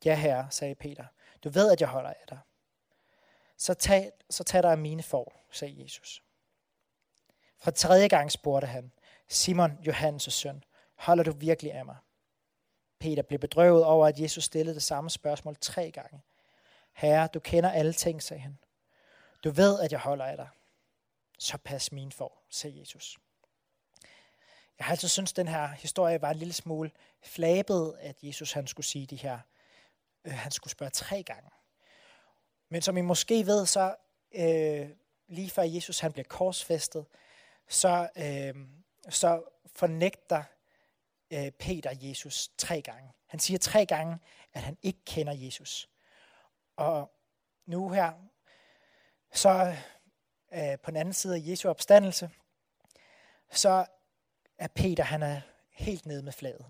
Ja, 0.06 0.16
herre, 0.16 0.52
sagde 0.52 0.76
Peter. 0.76 1.06
Du 1.44 1.50
ved, 1.50 1.72
at 1.72 1.82
jeg 1.82 1.90
holder 1.90 2.10
af 2.10 2.26
dig. 2.30 2.40
Så 3.58 3.74
tag, 3.74 4.12
så 4.30 4.44
tag 4.44 4.64
dig 4.64 4.72
af 4.72 4.78
mine 4.78 5.04
for, 5.04 5.34
sagde 5.52 5.84
Jesus. 5.84 6.24
For 7.58 7.72
tredje 7.72 8.08
gang 8.08 8.32
spurgte 8.32 8.68
han, 8.68 8.92
Simon, 9.28 9.72
Johannes' 9.72 10.30
søn, 10.30 10.64
holder 10.96 11.24
du 11.24 11.32
virkelig 11.32 11.74
af 11.74 11.86
mig? 11.86 11.98
Peter 13.00 13.22
blev 13.22 13.40
bedrøvet 13.40 13.86
over, 13.86 14.08
at 14.08 14.20
Jesus 14.20 14.44
stillede 14.44 14.76
det 14.76 14.84
samme 14.84 15.10
spørgsmål 15.10 15.56
tre 15.62 15.92
gange. 15.92 16.22
Herre, 16.94 17.28
du 17.28 17.40
kender 17.40 17.72
alle 17.72 17.94
ting, 17.94 18.24
sagde 18.24 18.42
han. 18.42 18.58
Du 19.44 19.52
ved, 19.52 19.80
at 19.80 19.92
jeg 19.92 20.00
holder 20.00 20.26
af 20.26 20.38
dig. 20.38 20.50
Så 21.40 21.58
pas 21.58 21.92
min 21.92 22.12
for, 22.12 22.34
sagde 22.50 22.80
Jesus. 22.80 23.18
Jeg 24.80 24.86
har 24.86 24.92
altid 24.92 25.08
syntes, 25.08 25.32
at 25.32 25.38
den 25.38 25.48
her 25.48 25.68
historie 25.68 26.22
var 26.22 26.32
en 26.32 26.38
lille 26.38 26.54
smule 26.54 26.92
flabet, 27.22 27.96
at 28.00 28.16
Jesus 28.24 28.52
han 28.52 28.68
skulle 28.68 28.86
sige 28.86 29.06
de 29.06 29.16
her, 29.16 29.40
øh, 30.26 30.34
han 30.34 30.52
skulle 30.52 30.72
spørge 30.72 30.90
tre 30.90 31.24
gange. 31.24 31.50
Men 32.76 32.82
som 32.82 32.98
I 32.98 33.02
måske 33.02 33.46
ved, 33.46 33.66
så 33.66 33.96
øh, 34.32 34.90
lige 35.28 35.50
før 35.50 35.64
Jesus 35.64 36.00
han 36.00 36.12
bliver 36.12 36.28
korsfæstet, 36.30 37.06
så, 37.68 38.10
øh, 38.16 38.56
så 39.10 39.44
fornægter 39.66 40.44
øh, 41.32 41.52
Peter 41.52 41.94
Jesus 42.02 42.52
tre 42.58 42.82
gange. 42.82 43.12
Han 43.28 43.40
siger 43.40 43.58
tre 43.58 43.86
gange, 43.86 44.20
at 44.54 44.62
han 44.62 44.78
ikke 44.82 45.00
kender 45.06 45.34
Jesus. 45.34 45.90
Og 46.76 47.12
nu 47.66 47.90
her, 47.90 48.14
så 49.34 49.76
øh, 50.54 50.80
på 50.80 50.92
den 50.92 50.98
anden 50.98 51.14
side 51.14 51.36
af 51.36 51.42
Jesu 51.44 51.70
opstandelse, 51.70 52.30
så 53.52 53.86
er 54.58 54.68
Peter, 54.68 55.04
han 55.04 55.24
er 55.24 55.42
helt 55.72 56.06
nede 56.06 56.24
med 56.24 56.34
flaget. 56.34 56.66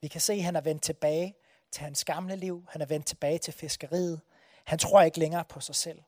Vi 0.00 0.08
kan 0.08 0.20
se, 0.20 0.32
at 0.32 0.42
han 0.42 0.56
er 0.56 0.60
vendt 0.60 0.82
tilbage 0.82 1.34
til 1.70 1.82
hans 1.82 2.04
gamle 2.04 2.36
liv. 2.36 2.66
Han 2.68 2.82
er 2.82 2.86
vendt 2.86 3.06
tilbage 3.06 3.38
til 3.38 3.52
fiskeriet. 3.52 4.20
Han 4.64 4.78
tror 4.78 5.02
ikke 5.02 5.18
længere 5.18 5.44
på 5.44 5.60
sig 5.60 5.74
selv. 5.74 6.02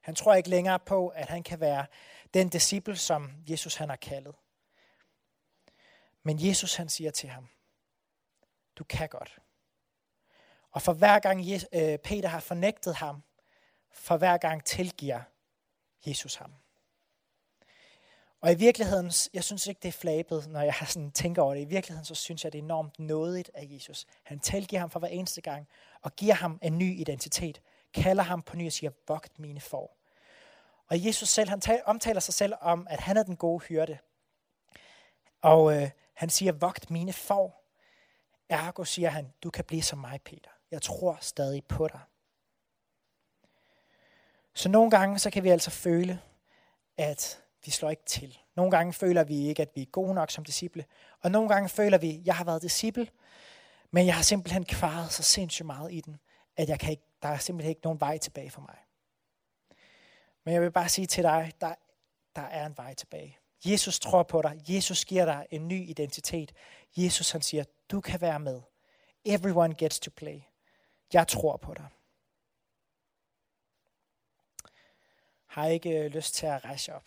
Han 0.00 0.14
tror 0.14 0.34
ikke 0.34 0.50
længere 0.50 0.78
på, 0.78 1.08
at 1.08 1.28
han 1.28 1.42
kan 1.42 1.60
være 1.60 1.86
den 2.34 2.48
disciple, 2.48 2.96
som 2.96 3.32
Jesus 3.48 3.74
han 3.74 3.88
har 3.88 3.96
kaldet. 3.96 4.34
Men 6.22 6.46
Jesus 6.46 6.74
han 6.74 6.88
siger 6.88 7.10
til 7.10 7.28
ham, 7.28 7.48
du 8.76 8.84
kan 8.84 9.08
godt. 9.08 9.38
Og 10.70 10.82
for 10.82 10.92
hver 10.92 11.18
gang 11.18 11.40
øh, 11.72 11.98
Peter 11.98 12.28
har 12.28 12.40
fornægtet 12.40 12.94
ham, 12.94 13.22
for 13.92 14.16
hver 14.16 14.38
gang 14.38 14.64
tilgiver 14.64 15.20
Jesus 16.06 16.34
ham. 16.34 16.54
Og 18.40 18.52
i 18.52 18.54
virkeligheden, 18.54 19.12
jeg 19.34 19.44
synes 19.44 19.66
ikke, 19.66 19.78
det 19.82 19.88
er 19.88 19.92
flabet, 19.92 20.48
når 20.48 20.60
jeg 20.60 20.74
sådan 20.88 21.10
tænker 21.10 21.42
over 21.42 21.54
det. 21.54 21.60
I 21.60 21.64
virkeligheden, 21.64 22.04
så 22.04 22.14
synes 22.14 22.44
jeg, 22.44 22.52
det 22.52 22.58
er 22.58 22.62
enormt 22.62 22.98
nådigt 22.98 23.50
af 23.54 23.66
Jesus. 23.70 24.06
Han 24.22 24.40
tilgiver 24.40 24.80
ham 24.80 24.90
for 24.90 24.98
hver 24.98 25.08
eneste 25.08 25.40
gang, 25.40 25.68
og 26.02 26.16
giver 26.16 26.34
ham 26.34 26.58
en 26.62 26.78
ny 26.78 27.00
identitet. 27.00 27.60
Kalder 27.94 28.22
ham 28.22 28.42
på 28.42 28.56
ny 28.56 28.66
og 28.66 28.72
siger, 28.72 28.90
vogt 29.08 29.38
mine 29.38 29.60
får. 29.60 29.98
Og 30.86 31.06
Jesus 31.06 31.28
selv, 31.28 31.48
han 31.48 31.60
omtaler 31.84 32.20
sig 32.20 32.34
selv 32.34 32.54
om, 32.60 32.86
at 32.90 33.00
han 33.00 33.16
er 33.16 33.22
den 33.22 33.36
gode 33.36 33.64
hyrde. 33.64 33.98
Og 35.42 35.76
øh, 35.76 35.90
han 36.14 36.30
siger, 36.30 36.52
vogt 36.52 36.90
mine 36.90 37.12
får. 37.12 37.64
Ergo 38.48 38.84
siger 38.84 39.08
han, 39.08 39.32
du 39.42 39.50
kan 39.50 39.64
blive 39.64 39.82
som 39.82 39.98
mig, 39.98 40.20
Peter. 40.24 40.50
Jeg 40.70 40.82
tror 40.82 41.18
stadig 41.20 41.64
på 41.64 41.88
dig. 41.88 42.00
Så 44.54 44.68
nogle 44.68 44.90
gange, 44.90 45.18
så 45.18 45.30
kan 45.30 45.44
vi 45.44 45.48
altså 45.48 45.70
føle, 45.70 46.20
at 46.96 47.42
vi 47.64 47.70
slår 47.70 47.90
ikke 47.90 48.04
til. 48.06 48.38
Nogle 48.56 48.70
gange 48.70 48.92
føler 48.92 49.24
vi 49.24 49.46
ikke, 49.46 49.62
at 49.62 49.70
vi 49.74 49.82
er 49.82 49.86
gode 49.86 50.14
nok 50.14 50.30
som 50.30 50.44
disciple. 50.44 50.84
Og 51.20 51.30
nogle 51.30 51.48
gange 51.48 51.68
føler 51.68 51.98
vi, 51.98 52.10
at 52.10 52.26
jeg 52.26 52.36
har 52.36 52.44
været 52.44 52.62
disciple, 52.62 53.08
men 53.90 54.06
jeg 54.06 54.14
har 54.14 54.22
simpelthen 54.22 54.64
kvaret 54.64 55.12
så 55.12 55.22
sindssygt 55.22 55.66
meget 55.66 55.92
i 55.92 56.00
den, 56.00 56.18
at 56.56 56.68
jeg 56.68 56.80
kan 56.80 56.90
ikke, 56.90 57.07
der 57.22 57.28
er 57.28 57.38
simpelthen 57.38 57.68
ikke 57.70 57.80
nogen 57.84 58.00
vej 58.00 58.18
tilbage 58.18 58.50
for 58.50 58.60
mig. 58.60 58.78
Men 60.44 60.54
jeg 60.54 60.62
vil 60.62 60.72
bare 60.72 60.88
sige 60.88 61.06
til 61.06 61.24
dig, 61.24 61.52
der, 61.60 61.74
der 62.36 62.42
er 62.42 62.66
en 62.66 62.76
vej 62.76 62.94
tilbage. 62.94 63.38
Jesus 63.64 64.00
tror 64.00 64.22
på 64.22 64.42
dig. 64.42 64.60
Jesus 64.68 65.04
giver 65.04 65.24
dig 65.24 65.46
en 65.50 65.68
ny 65.68 65.88
identitet. 65.88 66.52
Jesus 66.96 67.30
han 67.30 67.42
siger, 67.42 67.64
du 67.90 68.00
kan 68.00 68.20
være 68.20 68.40
med. 68.40 68.62
Everyone 69.24 69.74
gets 69.74 70.00
to 70.00 70.10
play. 70.16 70.40
Jeg 71.12 71.28
tror 71.28 71.56
på 71.56 71.74
dig. 71.74 71.88
Har 75.46 75.66
ikke 75.66 76.04
øh, 76.04 76.10
lyst 76.10 76.34
til 76.34 76.46
at 76.46 76.64
rejse 76.64 76.94
op? 76.94 77.04